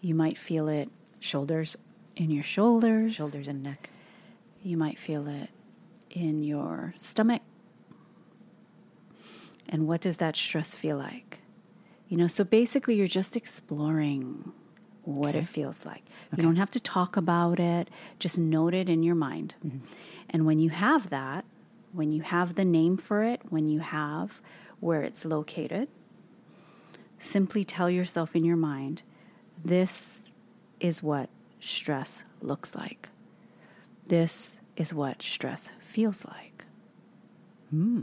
You 0.01 0.15
might 0.15 0.37
feel 0.39 0.69
it 0.69 0.91
Shoulders, 1.23 1.77
in 2.17 2.31
your 2.31 2.43
shoulders. 2.43 3.15
shoulders 3.15 3.49
and 3.49 3.63
neck. 3.63 3.91
You 4.63 4.77
might 4.77 4.99
feel 4.99 5.27
it 5.27 5.51
in 6.11 6.43
your 6.43 6.95
stomach. 6.97 7.43
And 9.69 9.87
what 9.89 10.01
does 10.01 10.19
that 10.19 10.37
stress 10.37 10.75
feel 10.75 10.99
like? 10.99 11.41
You 12.09 12.19
know, 12.19 12.27
so 12.27 12.45
basically, 12.45 12.95
you're 12.95 13.07
just 13.07 13.37
exploring 13.37 14.53
what 15.05 15.35
it 15.35 15.47
feels 15.47 15.85
like. 15.85 16.05
You 16.37 16.43
don't 16.43 16.57
have 16.57 16.71
to 16.73 16.81
talk 16.81 17.17
about 17.17 17.59
it, 17.59 17.89
just 18.19 18.39
note 18.39 18.75
it 18.75 18.89
in 18.89 19.03
your 19.03 19.15
mind. 19.15 19.55
Mm-hmm. 19.67 19.79
And 20.31 20.47
when 20.47 20.59
you 20.59 20.71
have 20.71 21.11
that, 21.11 21.45
when 21.93 22.11
you 22.11 22.23
have 22.23 22.55
the 22.55 22.65
name 22.65 22.97
for 22.97 23.25
it, 23.25 23.41
when 23.49 23.67
you 23.67 23.81
have 23.81 24.41
where 24.81 25.03
it's 25.03 25.25
located, 25.25 25.89
simply 27.19 27.65
tell 27.65 27.91
yourself 27.91 28.35
in 28.37 28.45
your 28.45 28.57
mind 28.57 29.03
this 29.65 30.25
is 30.81 31.03
what 31.03 31.31
stress 31.63 32.25
looks 32.43 32.75
like. 32.75 33.09
This 34.07 34.59
is 34.77 34.93
what 34.93 35.23
stress 35.23 35.71
feels 35.81 36.27
like. 36.27 36.65
Hmm. 37.71 38.03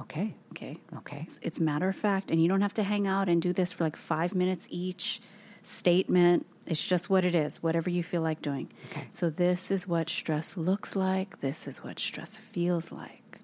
Okay. 0.00 0.34
Okay. 0.52 0.78
Okay. 0.96 1.24
It's, 1.26 1.38
it's 1.42 1.60
matter 1.60 1.88
of 1.88 1.94
fact, 1.94 2.30
and 2.30 2.42
you 2.42 2.48
don't 2.48 2.62
have 2.62 2.74
to 2.74 2.82
hang 2.82 3.06
out 3.06 3.28
and 3.28 3.40
do 3.40 3.52
this 3.52 3.72
for 3.72 3.84
like 3.84 3.96
five 3.96 4.34
minutes 4.34 4.66
each 4.70 5.20
statement. 5.62 6.46
It's 6.66 6.84
just 6.84 7.10
what 7.10 7.24
it 7.24 7.34
is, 7.34 7.62
whatever 7.62 7.90
you 7.90 8.02
feel 8.02 8.22
like 8.22 8.42
doing. 8.42 8.70
Okay. 8.90 9.06
So, 9.12 9.30
this 9.30 9.70
is 9.70 9.86
what 9.86 10.08
stress 10.08 10.56
looks 10.56 10.96
like. 10.96 11.40
This 11.40 11.68
is 11.68 11.84
what 11.84 12.00
stress 12.00 12.36
feels 12.36 12.90
like. 12.90 13.40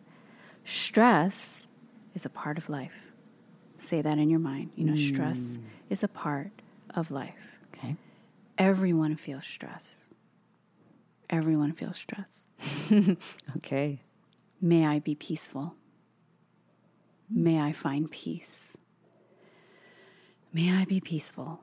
Stress 0.65 1.67
is 2.15 2.25
a 2.25 2.31
part 2.31 2.57
of 2.59 2.69
life. 2.69 3.13
Say 3.77 4.03
that 4.03 4.19
in 4.19 4.31
your 4.31 4.41
mind. 4.41 4.71
You 4.75 4.87
know, 4.87 4.95
stress 4.95 5.57
hmm. 5.57 5.63
is 5.91 6.03
a 6.03 6.09
part 6.09 6.51
of 6.95 7.11
life. 7.11 7.50
Everyone 8.61 9.17
feels 9.17 9.47
stress. 9.47 10.05
Everyone 11.31 11.73
feels 11.73 11.97
stress. 11.97 12.47
Okay. 13.57 14.01
May 14.61 14.85
I 14.85 14.99
be 14.99 15.15
peaceful. 15.15 15.75
May 17.31 17.59
I 17.59 17.73
find 17.73 18.11
peace. 18.11 18.77
May 20.53 20.71
I 20.77 20.85
be 20.85 21.01
peaceful. 21.01 21.61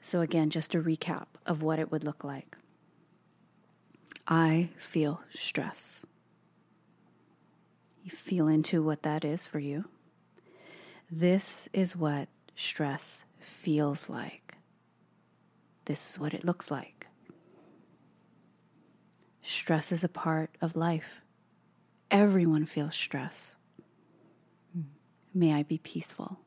So, 0.00 0.20
again, 0.20 0.48
just 0.50 0.76
a 0.76 0.80
recap 0.80 1.26
of 1.44 1.60
what 1.60 1.80
it 1.80 1.90
would 1.90 2.04
look 2.04 2.22
like. 2.22 2.56
I 4.28 4.68
feel 4.78 5.22
stress. 5.34 6.06
You 8.04 8.12
feel 8.12 8.46
into 8.46 8.80
what 8.80 9.02
that 9.02 9.24
is 9.24 9.44
for 9.44 9.58
you. 9.58 9.86
This 11.10 11.68
is 11.72 11.96
what 11.96 12.28
stress 12.54 13.24
feels 13.40 14.08
like. 14.08 14.55
This 15.86 16.10
is 16.10 16.18
what 16.18 16.34
it 16.34 16.44
looks 16.44 16.70
like. 16.70 17.06
Stress 19.42 19.92
is 19.92 20.04
a 20.04 20.08
part 20.08 20.50
of 20.60 20.76
life. 20.76 21.22
Everyone 22.10 22.66
feels 22.66 22.94
stress. 22.94 23.54
May 25.32 25.54
I 25.54 25.62
be 25.62 25.78
peaceful. 25.78 26.38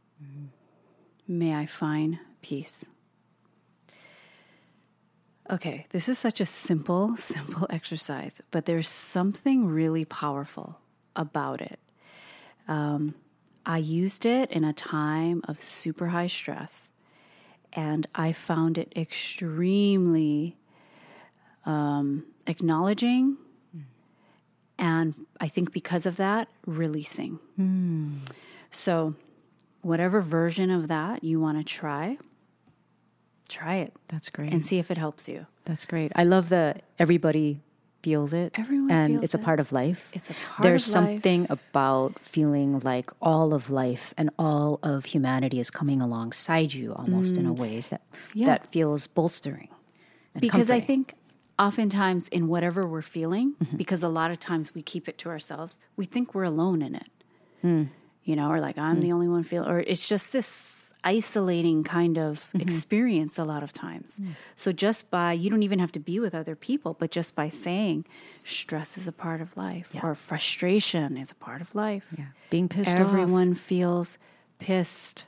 May 1.28 1.54
I 1.54 1.66
find 1.66 2.20
peace. 2.42 2.86
Okay, 5.50 5.88
this 5.90 6.08
is 6.10 6.20
such 6.20 6.42
a 6.42 6.46
simple, 6.46 7.16
simple 7.18 7.68
exercise, 7.70 8.42
but 8.52 8.66
there's 8.66 8.90
something 8.90 9.68
really 9.68 10.06
powerful 10.06 10.80
about 11.16 11.62
it. 11.62 11.80
Um, 12.68 13.16
I 13.66 13.78
used 13.78 14.26
it 14.26 14.52
in 14.52 14.64
a 14.64 14.74
time 14.74 15.42
of 15.48 15.62
super 15.64 16.08
high 16.08 16.28
stress, 16.28 16.92
and 17.74 18.08
I 18.16 18.32
found 18.32 18.78
it 18.78 18.92
extremely 18.96 20.58
um, 21.66 22.26
acknowledging, 22.48 23.38
and 24.78 25.14
I 25.40 25.48
think 25.48 25.72
because 25.74 26.06
of 26.06 26.16
that, 26.18 26.48
releasing. 26.66 27.40
So, 28.72 29.16
whatever 29.82 30.22
version 30.22 30.70
of 30.72 30.88
that 30.88 31.24
you 31.24 31.40
want 31.40 31.58
to 31.58 31.64
try, 31.64 32.18
try 33.48 33.76
it 33.76 33.94
That's 34.08 34.30
great. 34.30 34.52
and 34.54 34.66
see 34.66 34.80
if 34.80 34.90
it 34.92 34.98
helps 34.98 35.28
you. 35.28 35.46
That's 35.66 35.86
great. 35.86 36.12
I 36.16 36.24
love 36.24 36.50
the 36.50 36.76
everybody 36.98 37.62
feels 38.02 38.34
it. 38.34 38.54
Everyone 38.58 38.92
and 38.92 39.24
it's 39.24 39.34
a 39.34 39.38
it. 39.38 39.44
part 39.44 39.60
of 39.60 39.72
life. 39.72 40.08
It's 40.14 40.30
a 40.30 40.34
part 40.34 40.62
There's 40.64 40.88
of 40.88 40.96
life. 41.04 41.12
something 41.14 41.48
about 41.50 42.18
feeling 42.20 42.80
like 42.80 43.10
all 43.22 43.54
of 43.54 43.70
life 43.70 44.14
and 44.18 44.30
all 44.40 44.80
of 44.84 45.06
humanity 45.06 45.60
is 45.60 45.70
coming 45.70 46.02
alongside 46.02 46.74
you 46.74 46.94
almost 46.94 47.38
in 47.38 47.46
a 47.46 47.54
ways 47.54 47.90
that 47.90 48.02
Mm. 48.12 48.18
Yeah. 48.34 48.46
that 48.48 48.72
feels 48.72 49.08
bolstering. 49.08 49.70
because 50.40 50.70
I 50.70 50.80
think 50.80 51.16
oftentimes 51.58 52.28
in 52.30 52.48
whatever 52.48 52.86
we're 52.88 53.02
feeling, 53.02 53.56
Mm-hmm. 53.62 53.78
because 53.78 54.02
a 54.04 54.08
lot 54.08 54.32
of 54.32 54.40
times 54.40 54.74
we 54.74 54.82
keep 54.82 55.10
it 55.10 55.18
to 55.20 55.30
ourselves, 55.30 55.80
we 55.98 56.06
think 56.06 56.34
we're 56.34 56.44
alone 56.44 56.82
in 56.82 56.96
it. 56.96 57.10
Hmm. 57.62 57.84
You 58.24 58.36
know, 58.36 58.50
or 58.52 58.60
like 58.62 58.78
I'm 58.78 59.02
the 59.02 59.12
only 59.12 59.28
one 59.28 59.44
feeling 59.44 59.70
or 59.70 59.80
it's 59.80 60.08
just 60.08 60.32
this 60.32 60.48
isolating 61.04 61.84
kind 61.84 62.18
of 62.18 62.46
Mm-hmm. 62.50 62.62
experience 62.62 63.38
a 63.38 63.44
lot 63.44 63.64
of 63.64 63.72
times. 63.72 64.18
Hmm. 64.18 64.32
So 64.56 64.72
just 64.72 65.10
by 65.12 65.34
you 65.34 65.50
don't 65.50 65.64
even 65.64 65.80
have 65.80 65.92
to 65.94 66.00
be 66.00 66.20
with 66.20 66.34
other 66.36 66.56
people, 66.56 66.96
but 67.00 67.12
just 67.12 67.36
by 67.36 67.50
saying 67.50 68.06
stress 68.44 68.98
is 68.98 69.08
a 69.08 69.12
part 69.12 69.40
of 69.42 69.56
life 69.58 69.94
or 70.04 70.16
frustration 70.16 71.18
is 71.18 71.32
a 71.32 71.36
part 71.36 71.62
of 71.62 71.74
life. 71.76 72.06
yeah, 72.18 72.26
being 72.50 72.68
pissed 72.68 72.96
off. 72.96 73.00
Everyone 73.00 73.54
feels 73.54 74.18
pissed 74.60 75.26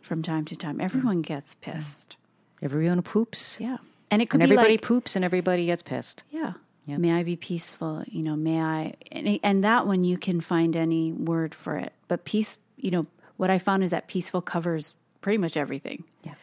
from 0.00 0.22
time 0.22 0.44
to 0.46 0.56
time. 0.56 0.80
Everyone 0.80 1.22
gets 1.22 1.54
pissed. 1.54 2.16
Everyone 2.62 3.02
poops. 3.02 3.58
Yeah. 3.60 3.78
And 4.10 4.22
it 4.22 4.30
could 4.30 4.40
And 4.40 4.48
be 4.48 4.54
everybody 4.54 4.74
like, 4.74 4.82
poops 4.82 5.16
and 5.16 5.24
everybody 5.24 5.66
gets 5.66 5.82
pissed. 5.82 6.24
yeah. 6.30 6.52
May 6.86 7.12
I 7.12 7.22
be 7.22 7.36
peaceful? 7.36 8.02
You 8.06 8.22
know, 8.22 8.34
may 8.34 8.62
I, 8.62 8.94
and, 9.12 9.38
and 9.42 9.62
that 9.62 9.86
one 9.86 10.04
you 10.04 10.16
can 10.16 10.40
find 10.40 10.74
any 10.74 11.12
word 11.12 11.54
for 11.54 11.76
it. 11.76 11.92
But 12.08 12.24
peace, 12.24 12.56
you 12.78 12.90
know, 12.90 13.04
what 13.38 13.48
I 13.48 13.58
found 13.58 13.82
is 13.82 13.90
that 13.90 14.08
peaceful 14.08 14.42
covers 14.42 14.94
pretty 15.22 15.38
much 15.38 15.56
everything. 15.56 16.04
Yeah. 16.22 16.34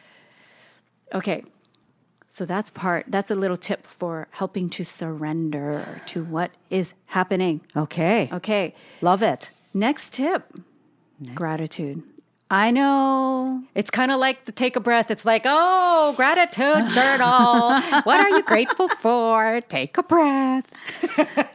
Okay. 1.14 1.44
So 2.28 2.44
that's 2.44 2.70
part, 2.70 3.06
that's 3.08 3.30
a 3.30 3.34
little 3.34 3.56
tip 3.56 3.86
for 3.86 4.28
helping 4.32 4.68
to 4.70 4.84
surrender 4.84 6.02
to 6.06 6.24
what 6.24 6.50
is 6.68 6.92
happening. 7.06 7.60
Okay. 7.76 8.28
Okay. 8.32 8.74
Love 9.00 9.22
it. 9.22 9.50
Next 9.72 10.12
tip 10.12 10.52
gratitude. 11.34 12.02
I 12.48 12.70
know 12.70 13.64
It's 13.74 13.90
kind 13.90 14.12
of 14.12 14.20
like 14.20 14.44
the 14.44 14.52
take 14.52 14.76
a 14.76 14.80
breath. 14.80 15.10
It's 15.10 15.24
like, 15.24 15.42
oh, 15.44 16.14
gratitude 16.16 16.88
journal. 16.94 17.80
what 18.04 18.20
are 18.20 18.28
you 18.30 18.42
grateful 18.44 18.88
for? 18.88 19.60
Take 19.68 19.98
a 19.98 20.02
breath. 20.04 20.66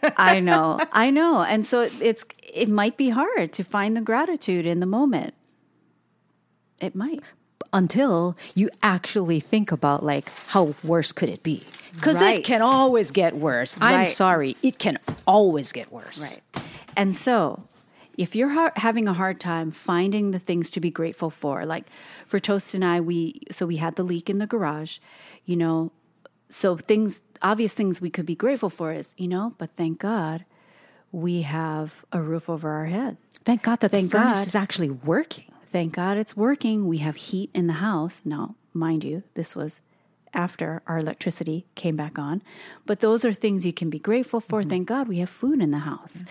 I 0.17 0.41
know, 0.41 0.79
I 0.91 1.09
know, 1.09 1.41
and 1.43 1.65
so 1.65 1.81
it, 1.83 1.93
it's 2.01 2.25
it 2.53 2.67
might 2.67 2.97
be 2.97 3.09
hard 3.09 3.53
to 3.53 3.63
find 3.63 3.95
the 3.95 4.01
gratitude 4.01 4.65
in 4.65 4.81
the 4.81 4.85
moment. 4.85 5.33
It 6.81 6.93
might, 6.95 7.23
Until 7.71 8.35
you 8.55 8.69
actually 8.83 9.39
think 9.39 9.71
about 9.71 10.03
like 10.03 10.29
how 10.47 10.75
worse 10.83 11.11
could 11.13 11.29
it 11.29 11.41
be? 11.43 11.63
Because 11.93 12.21
Right. 12.21 12.39
it 12.39 12.43
can 12.43 12.61
always 12.61 13.11
get 13.11 13.35
worse. 13.37 13.75
I'm 13.79 14.03
sorry, 14.05 14.57
it 14.61 14.77
can 14.77 14.97
always 15.25 15.71
get 15.71 15.91
worse. 15.91 16.19
right? 16.21 16.41
And 16.97 17.15
so, 17.15 17.63
if 18.17 18.35
you're 18.35 18.49
ha- 18.49 18.71
having 18.75 19.07
a 19.07 19.13
hard 19.13 19.39
time 19.39 19.71
finding 19.71 20.31
the 20.31 20.39
things 20.39 20.69
to 20.71 20.79
be 20.79 20.91
grateful 20.91 21.29
for, 21.29 21.65
like 21.65 21.87
for 22.27 22.39
Toast 22.39 22.73
and 22.73 22.83
I, 22.83 22.99
we 22.99 23.41
so 23.51 23.65
we 23.65 23.77
had 23.77 23.95
the 23.95 24.03
leak 24.03 24.29
in 24.29 24.37
the 24.37 24.47
garage, 24.47 24.99
you 25.45 25.55
know, 25.55 25.91
so 26.49 26.77
things 26.77 27.21
obvious 27.41 27.73
things 27.73 28.01
we 28.01 28.09
could 28.09 28.25
be 28.25 28.35
grateful 28.35 28.69
for 28.69 28.91
is 28.91 29.15
you 29.17 29.27
know, 29.27 29.53
but 29.57 29.71
thank 29.75 29.99
God 29.99 30.45
we 31.11 31.41
have 31.41 32.05
a 32.11 32.21
roof 32.21 32.49
over 32.49 32.69
our 32.69 32.85
head. 32.85 33.17
Thank 33.43 33.63
God 33.63 33.79
that 33.79 33.91
Thank 33.91 34.11
the 34.11 34.17
furnace 34.17 34.39
God. 34.39 34.47
is 34.47 34.55
actually 34.55 34.89
working. 34.89 35.51
Thank 35.71 35.93
God 35.93 36.17
it's 36.17 36.37
working. 36.37 36.87
We 36.87 36.99
have 36.99 37.15
heat 37.15 37.49
in 37.53 37.67
the 37.67 37.73
house. 37.73 38.23
Now, 38.25 38.55
mind 38.73 39.03
you, 39.03 39.23
this 39.33 39.55
was 39.55 39.81
after 40.33 40.81
our 40.87 40.97
electricity 40.97 41.65
came 41.75 41.95
back 41.95 42.17
on. 42.17 42.41
But 42.85 42.99
those 42.99 43.25
are 43.25 43.33
things 43.33 43.65
you 43.65 43.73
can 43.73 43.89
be 43.89 43.99
grateful 43.99 44.39
for. 44.39 44.61
Mm-hmm. 44.61 44.69
Thank 44.69 44.87
God 44.87 45.07
we 45.07 45.17
have 45.17 45.29
food 45.29 45.61
in 45.61 45.71
the 45.71 45.79
house. 45.79 46.23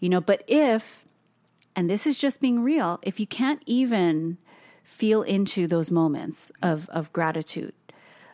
You 0.00 0.08
know, 0.08 0.20
but 0.20 0.42
if, 0.46 1.03
and 1.76 1.90
this 1.90 2.06
is 2.06 2.18
just 2.18 2.40
being 2.40 2.62
real, 2.62 2.98
if 3.02 3.18
you 3.18 3.26
can't 3.26 3.62
even 3.66 4.38
feel 4.82 5.22
into 5.22 5.66
those 5.66 5.90
moments 5.90 6.52
of, 6.62 6.88
of 6.90 7.12
gratitude, 7.12 7.74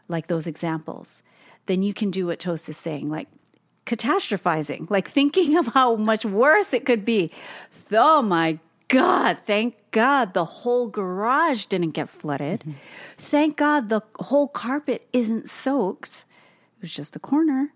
like 0.09 0.27
those 0.27 0.47
examples, 0.47 1.23
then 1.67 1.83
you 1.83 1.95
can 1.95 2.11
do 2.11 2.27
what 2.27 2.39
Toast 2.39 2.69
is 2.69 2.77
saying, 2.77 3.09
like 3.09 3.29
catastrophizing, 3.87 4.91
like 4.91 5.09
thinking 5.09 5.57
of 5.57 5.69
how 5.69 5.97
much 5.97 6.25
worse 6.25 6.75
it 6.75 6.85
could 6.85 7.05
be. 7.05 7.31
Oh 7.93 8.23
my 8.23 8.59
God, 8.89 9.39
thank 9.47 9.77
God 9.93 10.35
the 10.35 10.45
whole 10.45 10.89
garage 10.89 11.67
didn't 11.67 11.91
get 11.91 12.09
flooded. 12.09 12.61
Mm-hmm. 12.61 12.73
Thank 13.19 13.57
God 13.57 13.89
the 13.89 14.03
whole 14.19 14.49
carpet 14.49 15.09
isn't 15.13 15.49
soaked. 15.49 16.25
It 16.79 16.83
was 16.83 16.95
just 16.95 17.15
a 17.15 17.21
corner. 17.21 17.73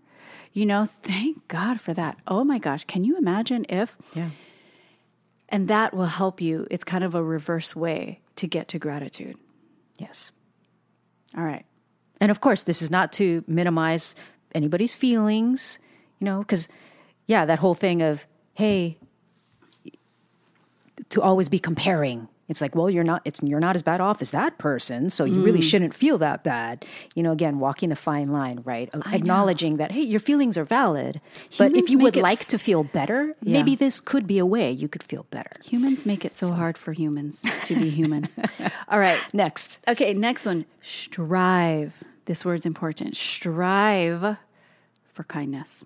You 0.53 0.67
know, 0.67 0.85
thank 0.87 1.47
God 1.49 1.81
for 1.81 1.95
that. 1.95 2.19
Oh 2.27 2.45
my 2.45 2.59
gosh, 2.59 2.85
can 2.85 3.05
you 3.05 3.17
imagine 3.17 3.65
if 3.69 3.97
Yeah. 4.15 4.31
And 5.49 5.69
that 5.69 5.95
will 5.95 6.07
help 6.07 6.41
you. 6.41 6.67
It's 6.71 6.85
kind 6.85 7.05
of 7.05 7.15
a 7.15 7.23
reverse 7.23 7.77
way 7.77 8.21
to 8.37 8.47
get 8.47 8.69
to 8.69 8.79
gratitude. 8.79 9.37
Yes. 9.99 10.33
All 11.37 11.45
right. 11.45 11.65
And 12.21 12.31
of 12.31 12.41
course, 12.41 12.63
this 12.63 12.83
is 12.83 12.91
not 12.91 13.13
to 13.15 13.43
minimize 13.47 14.15
anybody's 14.55 14.95
feelings, 14.95 15.79
you 16.21 16.25
know, 16.25 16.39
because, 16.39 16.69
yeah, 17.27 17.45
that 17.45 17.59
whole 17.59 17.75
thing 17.75 18.03
of, 18.03 18.27
hey, 18.55 18.99
to 21.11 21.23
always 21.23 21.49
be 21.49 21.59
comparing. 21.59 22.29
It's 22.49 22.61
like, 22.61 22.75
well, 22.75 22.91
you're 22.91 23.05
not. 23.05 23.23
It's 23.25 23.43
you're 23.43 23.61
not 23.61 23.75
as 23.75 23.83
bad 23.83 24.01
off 24.01 24.21
as 24.21 24.31
that 24.33 24.59
person, 24.59 25.09
so 25.09 25.25
you 25.25 25.43
really 25.43 25.61
mm. 25.61 25.71
shouldn't 25.71 25.95
feel 25.95 26.19
that 26.19 26.45
bad. 26.45 26.85
You 27.15 27.23
know, 27.23 27.33
again, 27.33 27.59
walking 27.59 27.89
the 27.89 27.97
fine 27.97 28.33
line, 28.33 28.61
right? 28.65 28.91
Acknowledging 29.13 29.79
that, 29.79 29.93
hey, 29.93 30.03
your 30.03 30.21
feelings 30.21 30.59
are 30.59 30.65
valid, 30.65 31.21
but 31.57 31.75
if 31.75 31.89
you 31.89 31.99
would 31.99 32.17
like 32.17 32.41
s- 32.41 32.49
to 32.49 32.59
feel 32.59 32.85
better, 32.85 33.35
Yeah. 33.43 33.55
maybe 33.59 33.75
this 33.75 33.99
could 34.01 34.27
be 34.27 34.39
a 34.39 34.45
way 34.47 34.71
you 34.71 34.89
could 34.89 35.03
feel 35.03 35.27
better. 35.31 35.53
Humans 35.65 36.05
make 36.05 36.25
it 36.25 36.35
so 36.35 36.53
hard 36.53 36.77
for 36.77 36.93
humans 36.93 37.43
to 37.65 37.77
be 37.77 37.89
human. 37.89 38.29
All 38.89 38.99
right. 38.99 39.19
Next, 39.33 39.79
Okay, 39.89 40.13
next 40.13 40.45
one. 40.47 40.67
Strive. 40.83 42.03
This 42.27 42.45
word's 42.45 42.67
important. 42.67 43.17
Strive 43.17 44.37
for 45.13 45.25
kindness. 45.25 45.85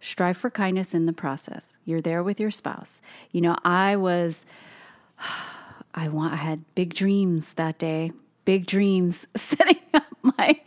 Strive 0.00 0.36
for 0.36 0.50
kindness 0.50 0.94
in 0.94 1.06
the 1.06 1.12
process. 1.12 1.74
You're 1.84 2.00
there 2.02 2.22
with 2.22 2.38
your 2.38 2.50
spouse. 2.50 3.00
You 3.32 3.40
know, 3.40 3.56
I 3.64 3.96
was 3.96 4.44
I 5.94 6.08
want 6.08 6.34
I 6.34 6.36
had 6.36 6.64
big 6.74 6.94
dreams 6.94 7.54
that 7.54 7.78
day. 7.78 8.12
Big 8.44 8.66
dreams 8.66 9.26
setting 9.36 9.80
up 9.94 10.04
my 10.22 10.60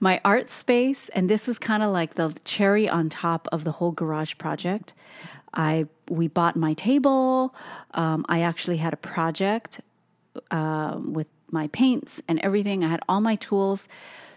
my 0.00 0.20
art 0.24 0.50
space 0.50 1.08
and 1.10 1.28
this 1.28 1.46
was 1.46 1.58
kind 1.58 1.82
of 1.82 1.90
like 1.90 2.14
the 2.14 2.34
cherry 2.44 2.88
on 2.88 3.08
top 3.08 3.48
of 3.50 3.64
the 3.64 3.72
whole 3.72 3.92
garage 3.92 4.36
project. 4.38 4.92
I 5.52 5.86
we 6.08 6.28
bought 6.28 6.56
my 6.56 6.74
table. 6.74 7.54
Um, 7.92 8.24
I 8.28 8.42
actually 8.42 8.78
had 8.78 8.92
a 8.92 8.98
project 8.98 9.80
um, 10.50 11.12
with 11.12 11.28
my 11.50 11.68
paints 11.68 12.20
and 12.28 12.38
everything. 12.40 12.84
I 12.84 12.88
had 12.88 13.00
all 13.08 13.20
my 13.20 13.36
tools. 13.36 13.88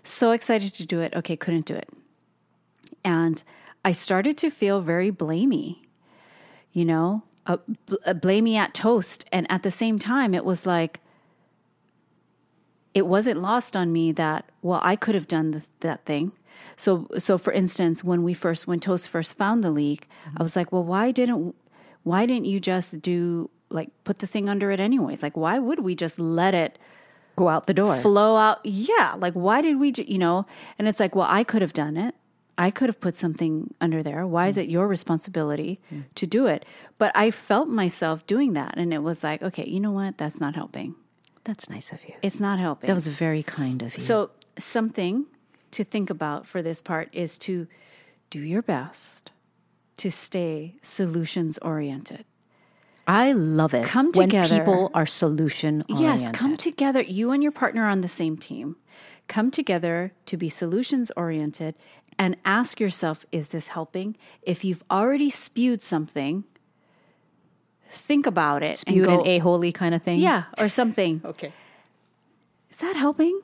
So 0.04 0.32
excited 0.32 0.74
to 0.76 0.86
do 0.86 1.02
it. 1.02 1.14
Okay, 1.16 1.36
couldn't 1.36 1.66
do 1.66 1.74
it. 1.74 1.90
And 3.04 3.44
I 3.84 3.92
started 3.92 4.38
to 4.38 4.50
feel 4.50 4.82
very 4.82 5.12
blamey, 5.12 5.80
you 6.72 6.86
know, 6.86 7.24
uh, 7.48 7.58
bl- 7.86 7.96
blamey 8.06 8.56
at 8.56 8.74
toast. 8.74 9.26
And 9.32 9.50
at 9.52 9.64
the 9.64 9.72
same 9.72 9.98
time, 9.98 10.34
it 10.36 10.46
was 10.46 10.66
like, 10.66 11.00
it 12.94 13.08
wasn't 13.08 13.42
lost 13.42 13.76
on 13.76 13.92
me 13.92 14.12
that, 14.14 14.50
well, 14.62 14.80
I 14.84 14.96
could 14.96 15.16
have 15.16 15.28
done 15.28 15.52
the, 15.52 15.66
that 15.80 16.06
thing. 16.06 16.34
So, 16.76 17.08
so 17.18 17.38
for 17.38 17.52
instance, 17.54 18.04
when 18.04 18.24
we 18.24 18.34
first, 18.34 18.68
when 18.68 18.80
Toast 18.80 19.10
first 19.10 19.36
found 19.36 19.64
the 19.64 19.72
leak, 19.72 20.08
I 20.38 20.44
was 20.44 20.56
like, 20.56 20.72
well, 20.72 20.84
why 20.84 21.12
didn't, 21.12 21.56
why 22.04 22.26
didn't 22.26 22.46
you 22.46 22.60
just 22.60 23.02
do 23.02 23.50
like 23.70 23.90
put 24.04 24.20
the 24.20 24.28
thing 24.28 24.48
under 24.48 24.72
it 24.72 24.80
anyways? 24.80 25.24
Like, 25.24 25.36
why 25.36 25.60
would 25.60 25.80
we 25.80 25.96
just 25.96 26.20
let 26.20 26.54
it 26.54 26.78
go 27.36 27.50
out 27.50 27.68
the 27.68 27.74
door. 27.74 27.96
flow 27.96 28.36
out? 28.36 28.60
Yeah. 28.64 29.16
Like, 29.18 29.34
why 29.34 29.62
did 29.62 29.80
we, 29.80 29.94
you 29.96 30.18
know? 30.18 30.46
And 30.78 30.88
it's 30.88 31.00
like, 31.00 31.16
well, 31.16 31.28
I 31.30 31.44
could 31.44 31.62
have 31.62 31.74
done 31.74 31.98
it. 31.98 32.16
I 32.58 32.72
could 32.72 32.90
have 32.90 33.00
put 33.00 33.16
something 33.16 33.74
under 33.80 34.02
there. 34.02 34.26
Why 34.26 34.48
is 34.48 34.56
mm. 34.56 34.64
it 34.64 34.70
your 34.70 34.88
responsibility 34.88 35.80
mm. 35.94 36.06
to 36.16 36.26
do 36.26 36.48
it? 36.48 36.66
But 36.98 37.12
I 37.16 37.32
felt 37.32 37.70
myself 37.70 38.26
doing 38.26 38.54
that. 38.54 38.76
And 38.78 38.94
it 38.94 39.04
was 39.04 39.24
like, 39.24 39.44
okay, 39.44 39.68
you 39.68 39.80
know 39.80 39.92
what? 39.92 40.18
That's 40.18 40.40
not 40.40 40.56
helping. 40.56 40.96
That's 41.44 41.70
nice 41.70 41.92
of 41.92 42.04
you. 42.04 42.16
It's 42.22 42.40
not 42.40 42.60
helping. 42.60 42.88
That 42.88 42.96
was 42.96 43.08
very 43.08 43.44
kind 43.44 43.82
of 43.84 43.94
you. 43.94 44.04
So, 44.04 44.32
something 44.58 45.28
to 45.72 45.84
think 45.84 46.10
about 46.10 46.48
for 46.48 46.62
this 46.62 46.82
part 46.82 47.10
is 47.14 47.38
to 47.40 47.68
do 48.30 48.40
your 48.40 48.62
best 48.62 49.32
to 49.98 50.12
stay 50.12 50.76
solutions 50.82 51.58
oriented. 51.60 52.26
I 53.08 53.32
love 53.32 53.74
it. 53.74 53.86
Come 53.86 54.12
when 54.14 54.30
together. 54.30 54.60
people 54.60 54.92
are 54.94 55.06
solution 55.06 55.84
oriented. 55.90 56.22
Yes, 56.22 56.38
come 56.38 56.58
together. 56.58 57.02
You 57.02 57.32
and 57.32 57.42
your 57.42 57.54
partner 57.54 57.84
are 57.84 57.90
on 57.90 58.02
the 58.02 58.10
same 58.10 58.36
team. 58.38 58.76
Come 59.28 59.50
together 59.50 60.14
to 60.26 60.38
be 60.38 60.50
solutions 60.50 61.12
oriented 61.16 61.76
and 62.20 62.36
ask 62.46 62.80
yourself 62.80 63.26
is 63.32 63.50
this 63.50 63.70
helping? 63.70 64.18
If 64.42 64.64
you've 64.64 64.84
already 64.90 65.30
spewed 65.30 65.82
something, 65.82 66.44
think 67.90 68.26
about 68.26 68.64
it. 68.64 68.80
Spewed 68.80 69.06
go, 69.06 69.22
an 69.22 69.28
a 69.28 69.40
holy 69.40 69.72
kind 69.72 69.94
of 69.96 70.04
thing. 70.04 70.20
Yeah, 70.20 70.44
or 70.58 70.70
something. 70.70 71.22
Okay. 71.26 71.54
Is 72.70 72.80
that 72.80 72.96
helping? 72.96 73.42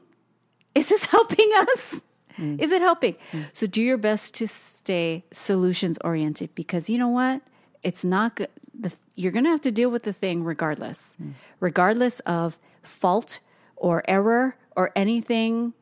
Is 0.76 0.90
this 0.90 1.06
helping 1.16 1.50
us? 1.54 2.02
Mm. 2.38 2.60
Is 2.60 2.72
it 2.72 2.82
helping? 2.82 3.16
Mm. 3.32 3.46
So 3.54 3.66
do 3.68 3.82
your 3.82 3.98
best 3.98 4.36
to 4.36 4.48
stay 4.48 5.24
solutions 5.32 5.98
oriented 6.04 6.54
because 6.56 6.90
you 6.90 6.98
know 6.98 7.10
what? 7.10 7.42
It's 7.84 8.04
not 8.04 8.36
good. 8.36 8.50
The, 8.80 8.94
you're 9.16 9.32
going 9.32 9.44
to 9.46 9.52
have 9.52 9.62
to 9.62 9.72
deal 9.72 9.90
with 9.90 10.04
the 10.04 10.14
thing 10.14 10.44
regardless, 10.44 11.16
mm. 11.22 11.34
regardless 11.60 12.20
of 12.22 12.58
fault 12.82 13.40
or 13.76 14.04
error 14.08 14.56
or 14.76 14.92
anything 14.96 15.74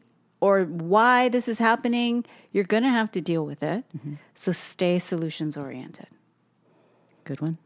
or 0.41 0.63
why 0.65 1.29
this 1.29 1.47
is 1.47 1.59
happening. 1.59 2.25
You're 2.51 2.65
going 2.65 2.83
to 2.83 2.89
have 2.89 3.11
to 3.13 3.21
deal 3.21 3.45
with 3.45 3.63
it. 3.63 3.85
Mm-hmm. 3.97 4.15
So 4.35 4.51
stay 4.51 4.99
solutions 4.99 5.55
oriented. 5.55 6.07
Good 7.23 7.39
one. 7.39 7.59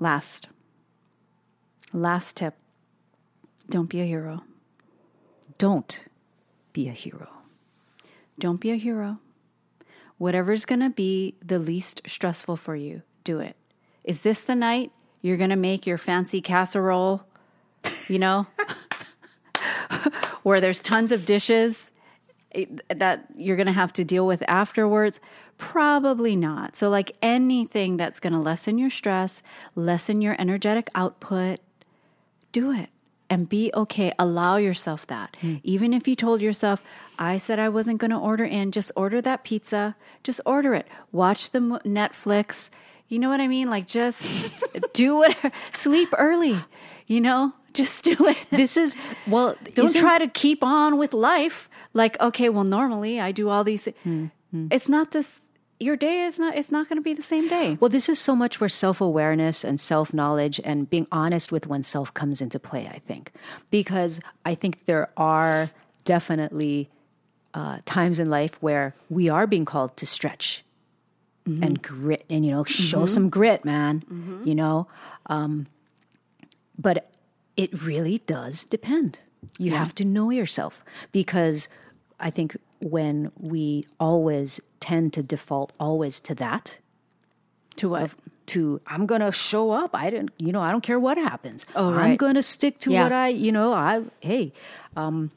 Last, 0.00 0.48
last 1.92 2.36
tip 2.36 2.54
don't 3.68 3.88
be 3.88 4.00
a 4.00 4.04
hero. 4.04 4.42
Don't 5.58 6.04
be 6.72 6.88
a 6.88 6.92
hero. 6.92 7.28
Don't 8.38 8.60
be 8.60 8.72
a 8.72 8.76
hero. 8.76 9.18
Whatever's 10.18 10.64
going 10.64 10.80
to 10.80 10.90
be 10.90 11.36
the 11.44 11.58
least 11.58 12.02
stressful 12.06 12.56
for 12.56 12.74
you, 12.74 13.02
do 13.22 13.38
it. 13.38 13.56
Is 14.02 14.22
this 14.22 14.42
the 14.42 14.56
night 14.56 14.90
you're 15.22 15.36
going 15.36 15.50
to 15.50 15.56
make 15.56 15.86
your 15.86 15.98
fancy 15.98 16.40
casserole, 16.40 17.24
you 18.08 18.18
know, 18.18 18.46
where 20.42 20.60
there's 20.60 20.80
tons 20.80 21.12
of 21.12 21.24
dishes 21.24 21.90
that 22.88 23.26
you're 23.36 23.56
going 23.56 23.66
to 23.66 23.72
have 23.72 23.92
to 23.94 24.04
deal 24.04 24.26
with 24.26 24.42
afterwards? 24.48 25.20
Probably 25.58 26.36
not. 26.36 26.74
So, 26.74 26.88
like 26.88 27.16
anything 27.20 27.96
that's 27.96 28.20
going 28.20 28.32
to 28.32 28.38
lessen 28.38 28.78
your 28.78 28.90
stress, 28.90 29.42
lessen 29.74 30.22
your 30.22 30.34
energetic 30.38 30.88
output, 30.94 31.60
do 32.52 32.72
it 32.72 32.88
and 33.30 33.48
be 33.48 33.70
okay. 33.72 34.12
Allow 34.18 34.56
yourself 34.56 35.06
that. 35.06 35.36
Hmm. 35.40 35.56
Even 35.62 35.94
if 35.94 36.08
you 36.08 36.16
told 36.16 36.42
yourself, 36.42 36.82
I 37.18 37.38
said 37.38 37.58
I 37.58 37.68
wasn't 37.68 37.98
going 37.98 38.10
to 38.10 38.16
order 38.16 38.44
in, 38.44 38.72
just 38.72 38.90
order 38.96 39.22
that 39.22 39.44
pizza, 39.44 39.96
just 40.24 40.40
order 40.44 40.74
it. 40.74 40.86
Watch 41.12 41.50
the 41.50 41.60
Netflix. 41.60 42.68
You 43.08 43.20
know 43.20 43.28
what 43.28 43.40
I 43.40 43.46
mean? 43.46 43.70
Like, 43.70 43.86
just 43.86 44.26
do 44.92 45.14
whatever. 45.16 45.52
Sleep 45.72 46.08
early, 46.18 46.58
you 47.06 47.20
know? 47.20 47.54
Just 47.74 48.04
do 48.04 48.16
it. 48.20 48.36
This 48.50 48.76
is 48.76 48.96
well. 49.26 49.56
Don't 49.74 49.94
try 49.94 50.18
to 50.18 50.28
keep 50.28 50.64
on 50.64 50.98
with 50.98 51.12
life. 51.12 51.68
Like, 51.92 52.20
okay, 52.20 52.48
well, 52.48 52.64
normally 52.64 53.20
I 53.20 53.32
do 53.32 53.48
all 53.48 53.64
these. 53.64 53.88
Hmm, 54.02 54.26
hmm. 54.50 54.66
It's 54.70 54.88
not 54.88 55.12
this. 55.12 55.42
Your 55.78 55.96
day 55.96 56.22
is 56.22 56.38
not. 56.38 56.56
It's 56.56 56.70
not 56.70 56.88
going 56.88 56.96
to 56.96 57.02
be 57.02 57.14
the 57.14 57.22
same 57.22 57.48
day. 57.48 57.78
Well, 57.80 57.88
this 57.88 58.08
is 58.08 58.18
so 58.18 58.36
much 58.36 58.60
where 58.60 58.68
self 58.68 59.00
awareness 59.00 59.64
and 59.64 59.80
self 59.80 60.12
knowledge 60.12 60.60
and 60.64 60.88
being 60.88 61.06
honest 61.10 61.52
with 61.52 61.66
oneself 61.66 62.12
comes 62.12 62.40
into 62.40 62.58
play, 62.58 62.86
I 62.86 62.98
think. 62.98 63.32
Because 63.70 64.20
I 64.44 64.54
think 64.54 64.84
there 64.86 65.10
are 65.16 65.70
definitely 66.04 66.90
uh, 67.54 67.78
times 67.86 68.20
in 68.20 68.30
life 68.30 68.60
where 68.62 68.94
we 69.08 69.28
are 69.28 69.46
being 69.46 69.64
called 69.64 69.96
to 69.98 70.06
stretch 70.06 70.64
mm-hmm. 71.46 71.62
and 71.62 71.82
grit 71.82 72.24
and, 72.30 72.44
you 72.44 72.52
know, 72.52 72.64
show 72.64 72.98
mm-hmm. 72.98 73.06
some 73.06 73.28
grit, 73.30 73.64
man, 73.64 74.00
mm-hmm. 74.00 74.46
you 74.46 74.54
know. 74.54 74.86
Um, 75.26 75.66
but 76.78 77.09
it 77.62 77.70
really 77.82 78.18
does 78.26 78.64
depend. 78.64 79.18
You 79.58 79.72
have 79.72 79.94
to 79.96 80.04
know 80.04 80.30
yourself 80.30 80.82
because 81.12 81.68
I 82.18 82.30
think 82.30 82.56
when 82.80 83.30
we 83.38 83.84
always 83.98 84.60
tend 84.80 85.12
to 85.14 85.22
default 85.22 85.72
always 85.78 86.20
to 86.28 86.34
that, 86.36 86.78
To 87.76 87.88
what? 87.90 88.10
to 88.46 88.80
I'm 88.86 89.04
gonna 89.06 89.30
show 89.32 89.70
up. 89.70 89.90
I 89.94 90.10
don't, 90.10 90.30
you 90.38 90.52
know, 90.52 90.60
I 90.60 90.70
don't 90.72 90.82
care 90.90 90.98
what 90.98 91.16
happens. 91.18 91.64
Oh, 91.74 91.92
right. 91.92 92.10
I'm 92.12 92.16
gonna 92.16 92.42
stick 92.42 92.78
to 92.80 92.90
Yeah. 92.90 93.02
what 93.04 93.12
I, 93.12 93.28
you 93.28 93.52
know, 93.52 93.72
I 93.72 94.02
hey. 94.20 94.52
Um, 94.96 95.30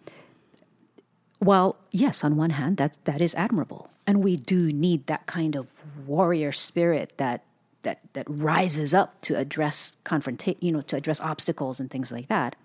well, 1.39 1.75
yes, 1.91 2.23
on 2.23 2.35
one 2.37 2.51
hand, 2.51 2.77
that 2.77 2.97
that 3.05 3.19
is 3.21 3.35
admirable, 3.35 3.89
and 4.07 4.23
we 4.23 4.37
do 4.37 4.71
need 4.71 5.07
that 5.07 5.25
kind 5.25 5.55
of 5.55 5.67
warrior 6.07 6.51
spirit 6.53 7.13
that 7.17 7.43
that 7.83 7.99
that 8.13 8.25
rises 8.29 8.93
up 8.93 9.21
to 9.21 9.37
address 9.37 9.95
confrontation, 10.03 10.59
you 10.61 10.71
know, 10.71 10.81
to 10.81 10.95
address 10.95 11.19
obstacles 11.21 11.79
and 11.79 11.89
things 11.89 12.11
like 12.11 12.27
that. 12.27 12.55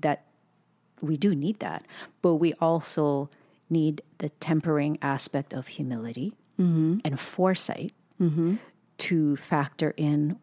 That 0.00 0.24
we 1.00 1.16
do 1.16 1.34
need 1.34 1.60
that, 1.60 1.86
but 2.22 2.36
we 2.36 2.52
also 2.54 3.30
need 3.70 4.02
the 4.18 4.28
tempering 4.28 4.98
aspect 5.02 5.52
of 5.52 5.66
humility 5.66 6.32
mm-hmm. 6.60 6.98
and 7.04 7.18
foresight 7.18 7.92
mm-hmm. 8.20 8.56
to 8.98 9.36
factor 9.36 9.94
in 9.96 10.38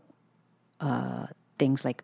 uh, 0.79 1.27
things 1.57 1.85
like, 1.85 2.03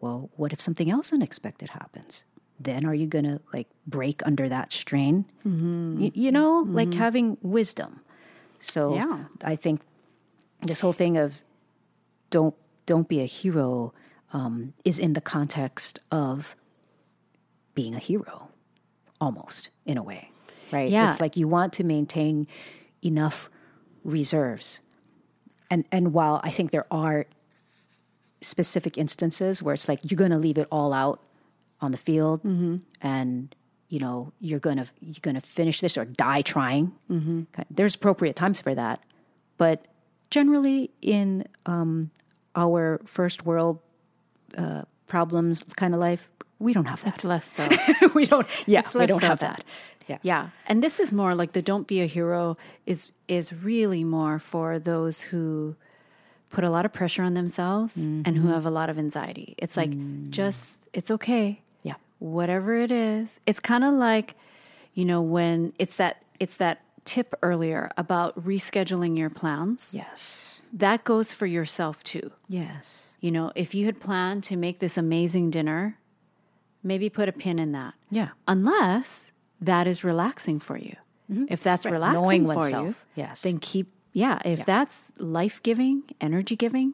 well, 0.00 0.30
what 0.36 0.52
if 0.52 0.60
something 0.60 0.90
else 0.90 1.12
unexpected 1.12 1.70
happens? 1.70 2.24
Then 2.58 2.84
are 2.84 2.94
you 2.94 3.06
going 3.06 3.24
to 3.24 3.40
like 3.52 3.68
break 3.86 4.22
under 4.24 4.48
that 4.48 4.72
strain? 4.72 5.24
Mm-hmm. 5.46 6.00
You, 6.00 6.10
you 6.14 6.32
know, 6.32 6.64
like 6.68 6.94
having 6.94 7.36
wisdom. 7.42 8.00
So 8.60 8.94
Yeah. 8.94 9.24
I 9.42 9.56
think 9.56 9.80
this 10.62 10.80
whole 10.80 10.92
thing 10.92 11.16
of 11.16 11.42
don't 12.30 12.54
don't 12.86 13.08
be 13.08 13.20
a 13.20 13.26
hero 13.26 13.92
um, 14.32 14.72
is 14.84 14.98
in 14.98 15.12
the 15.12 15.20
context 15.20 16.00
of 16.10 16.56
being 17.74 17.94
a 17.94 17.98
hero. 17.98 18.48
almost 19.20 19.70
in 19.86 19.96
a 19.96 20.02
way, 20.02 20.30
right? 20.72 20.90
Yeah. 20.90 21.08
It's 21.10 21.20
like 21.20 21.36
you 21.36 21.46
want 21.46 21.72
to 21.74 21.84
maintain 21.84 22.48
enough 23.04 23.48
reserves. 24.04 24.80
And 25.70 25.84
and 25.92 26.12
while 26.12 26.40
I 26.42 26.50
think 26.50 26.72
there 26.72 26.86
are 26.90 27.26
specific 28.40 28.98
instances 28.98 29.62
where 29.62 29.74
it's 29.74 29.88
like 29.88 30.00
you're 30.02 30.18
going 30.18 30.32
to 30.32 30.38
leave 30.38 30.58
it 30.58 30.66
all 30.72 30.92
out 30.92 31.20
on 31.80 31.92
the 31.92 31.96
field 31.98 32.40
and 33.00 33.54
you 33.88 34.00
know 34.00 34.32
you're 34.40 34.58
going 34.58 34.78
to 34.78 34.86
you're 35.00 35.22
going 35.22 35.36
to 35.36 35.40
finish 35.40 35.80
this 35.80 35.96
or 35.96 36.04
die 36.04 36.42
trying. 36.42 36.92
Mm-hmm. 37.08 37.42
There's 37.70 37.94
appropriate 37.94 38.34
times 38.34 38.60
for 38.60 38.74
that. 38.74 39.00
But 39.56 39.86
generally 40.32 40.90
in 41.00 41.44
um, 41.66 42.10
our 42.56 43.00
first 43.04 43.44
world 43.46 43.78
uh, 44.58 44.82
problems 45.06 45.62
kind 45.76 45.94
of 45.94 46.00
life, 46.00 46.30
we 46.58 46.72
don't 46.72 46.86
have 46.86 47.02
that. 47.04 47.14
It's 47.14 47.24
less 47.24 47.46
so. 47.46 47.68
we 48.14 48.24
don't. 48.26 48.46
Yeah, 48.66 48.82
we 48.94 49.06
don't 49.06 49.20
so 49.20 49.26
have 49.26 49.38
than- 49.40 49.50
that. 49.52 49.64
Yeah. 50.08 50.18
Yeah. 50.22 50.48
And 50.66 50.82
this 50.82 50.98
is 50.98 51.12
more 51.12 51.34
like 51.34 51.52
the 51.52 51.62
don't 51.62 51.86
be 51.86 52.00
a 52.02 52.06
hero 52.06 52.56
is 52.86 53.08
is 53.28 53.52
really 53.52 54.02
more 54.04 54.38
for 54.40 54.78
those 54.80 55.20
who 55.30 55.76
put 56.50 56.64
a 56.64 56.70
lot 56.70 56.84
of 56.84 56.92
pressure 56.92 57.22
on 57.22 57.34
themselves 57.34 57.96
and 58.02 58.26
Mm-hmm. 58.26 58.42
who 58.42 58.48
have 58.52 58.66
a 58.66 58.70
lot 58.70 58.90
of 58.90 58.98
anxiety. 58.98 59.54
It's 59.58 59.76
like 59.76 59.92
just 60.30 60.88
it's 60.92 61.10
okay. 61.10 61.62
Yeah. 61.84 61.94
Whatever 62.18 62.74
it 62.74 62.90
is. 62.90 63.38
It's 63.46 63.60
kind 63.60 63.84
of 63.84 63.94
like 63.94 64.34
you 64.94 65.04
know 65.04 65.22
when 65.22 65.72
it's 65.78 65.96
that 65.96 66.16
it's 66.40 66.56
that 66.58 66.80
tip 67.04 67.34
earlier 67.42 67.90
about 67.96 68.44
rescheduling 68.44 69.18
your 69.18 69.30
plans. 69.30 69.92
Yes. 69.92 70.60
That 70.72 71.04
goes 71.04 71.32
for 71.32 71.46
yourself 71.46 72.02
too. 72.04 72.32
Yes. 72.48 73.08
You 73.20 73.30
know, 73.30 73.52
if 73.54 73.74
you 73.74 73.86
had 73.86 74.00
planned 74.00 74.44
to 74.44 74.56
make 74.56 74.78
this 74.78 74.96
amazing 74.96 75.50
dinner, 75.50 75.98
maybe 76.82 77.08
put 77.10 77.28
a 77.28 77.32
pin 77.32 77.58
in 77.58 77.72
that. 77.72 77.94
Yeah. 78.10 78.30
Unless 78.48 79.30
that 79.60 79.86
is 79.86 80.02
relaxing 80.02 80.60
for 80.60 80.76
you. 80.76 80.96
If 81.48 81.62
that's 81.62 81.86
relaxing 81.86 82.22
Knowing 82.22 82.44
for 82.44 82.52
you, 82.52 82.58
oneself, 82.58 83.06
yes. 83.14 83.40
then 83.40 83.58
keep, 83.58 83.90
yeah, 84.12 84.38
if 84.44 84.66
that's 84.66 85.12
life 85.16 85.62
giving, 85.62 86.02
energy 86.20 86.56
giving, 86.56 86.92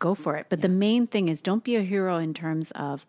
go 0.00 0.16
for 0.16 0.36
it. 0.36 0.46
But 0.48 0.60
the 0.60 0.68
main 0.68 1.06
thing 1.06 1.28
is 1.28 1.40
don't 1.40 1.62
be 1.62 1.76
a 1.76 1.82
hero 1.82 2.16
in 2.16 2.34
terms 2.34 2.72
of 2.72 3.06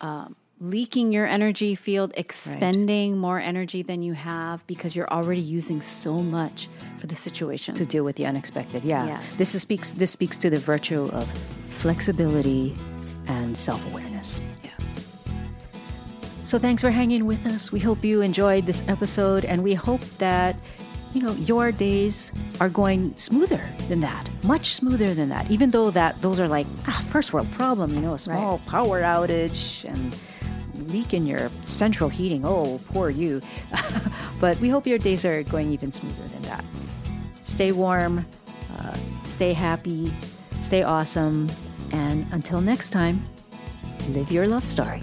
um, 0.00 0.36
leaking 0.60 1.12
your 1.12 1.26
energy 1.26 1.74
field, 1.74 2.12
expending 2.16 3.18
more 3.18 3.38
energy 3.38 3.82
than 3.82 4.02
you 4.02 4.14
have 4.14 4.66
because 4.66 4.96
you're 4.96 5.10
already 5.10 5.40
using 5.40 5.80
so 5.80 6.14
much 6.14 6.68
for 6.98 7.06
the 7.06 7.14
situation. 7.14 7.74
To 7.74 7.84
deal 7.84 8.04
with 8.04 8.16
the 8.16 8.26
unexpected. 8.26 8.84
Yeah. 8.84 9.06
Yes. 9.06 9.36
This 9.36 9.54
is, 9.54 9.62
speaks. 9.62 9.92
This 9.92 10.10
speaks 10.10 10.36
to 10.38 10.50
the 10.50 10.58
virtue 10.58 11.10
of 11.12 11.30
flexibility 11.70 12.74
and 13.26 13.56
self 13.56 13.84
awareness. 13.90 14.40
Yeah. 14.64 14.70
So 16.46 16.58
thanks 16.58 16.82
for 16.82 16.90
hanging 16.90 17.26
with 17.26 17.44
us. 17.46 17.70
We 17.70 17.80
hope 17.80 18.04
you 18.04 18.22
enjoyed 18.22 18.66
this 18.66 18.86
episode, 18.88 19.44
and 19.44 19.62
we 19.62 19.74
hope 19.74 20.00
that 20.18 20.56
you 21.12 21.20
know 21.20 21.32
your 21.32 21.70
days 21.70 22.32
are 22.60 22.70
going 22.70 23.14
smoother 23.16 23.68
than 23.88 24.00
that, 24.00 24.30
much 24.44 24.74
smoother 24.74 25.12
than 25.12 25.28
that. 25.28 25.50
Even 25.50 25.70
though 25.70 25.90
that 25.90 26.22
those 26.22 26.40
are 26.40 26.48
like 26.48 26.66
ah, 26.86 27.04
first 27.10 27.34
world 27.34 27.50
problem, 27.52 27.92
you 27.92 28.00
know, 28.00 28.14
a 28.14 28.18
small 28.18 28.58
power 28.66 29.02
outage 29.02 29.84
and 29.84 30.14
leak 30.86 31.14
in 31.14 31.26
your 31.26 31.50
central 31.62 32.08
heating. 32.08 32.44
Oh, 32.44 32.80
poor 32.92 33.10
you. 33.10 33.40
but 34.40 34.58
we 34.60 34.68
hope 34.68 34.86
your 34.86 34.98
days 34.98 35.24
are 35.24 35.42
going 35.42 35.72
even 35.72 35.92
smoother 35.92 36.28
than 36.28 36.42
that. 36.42 36.64
Stay 37.44 37.72
warm, 37.72 38.26
uh, 38.78 38.96
stay 39.24 39.52
happy, 39.52 40.12
stay 40.60 40.82
awesome, 40.82 41.50
and 41.92 42.26
until 42.32 42.60
next 42.60 42.90
time, 42.90 43.24
live 44.10 44.30
your 44.30 44.46
love 44.46 44.64
story. 44.64 45.02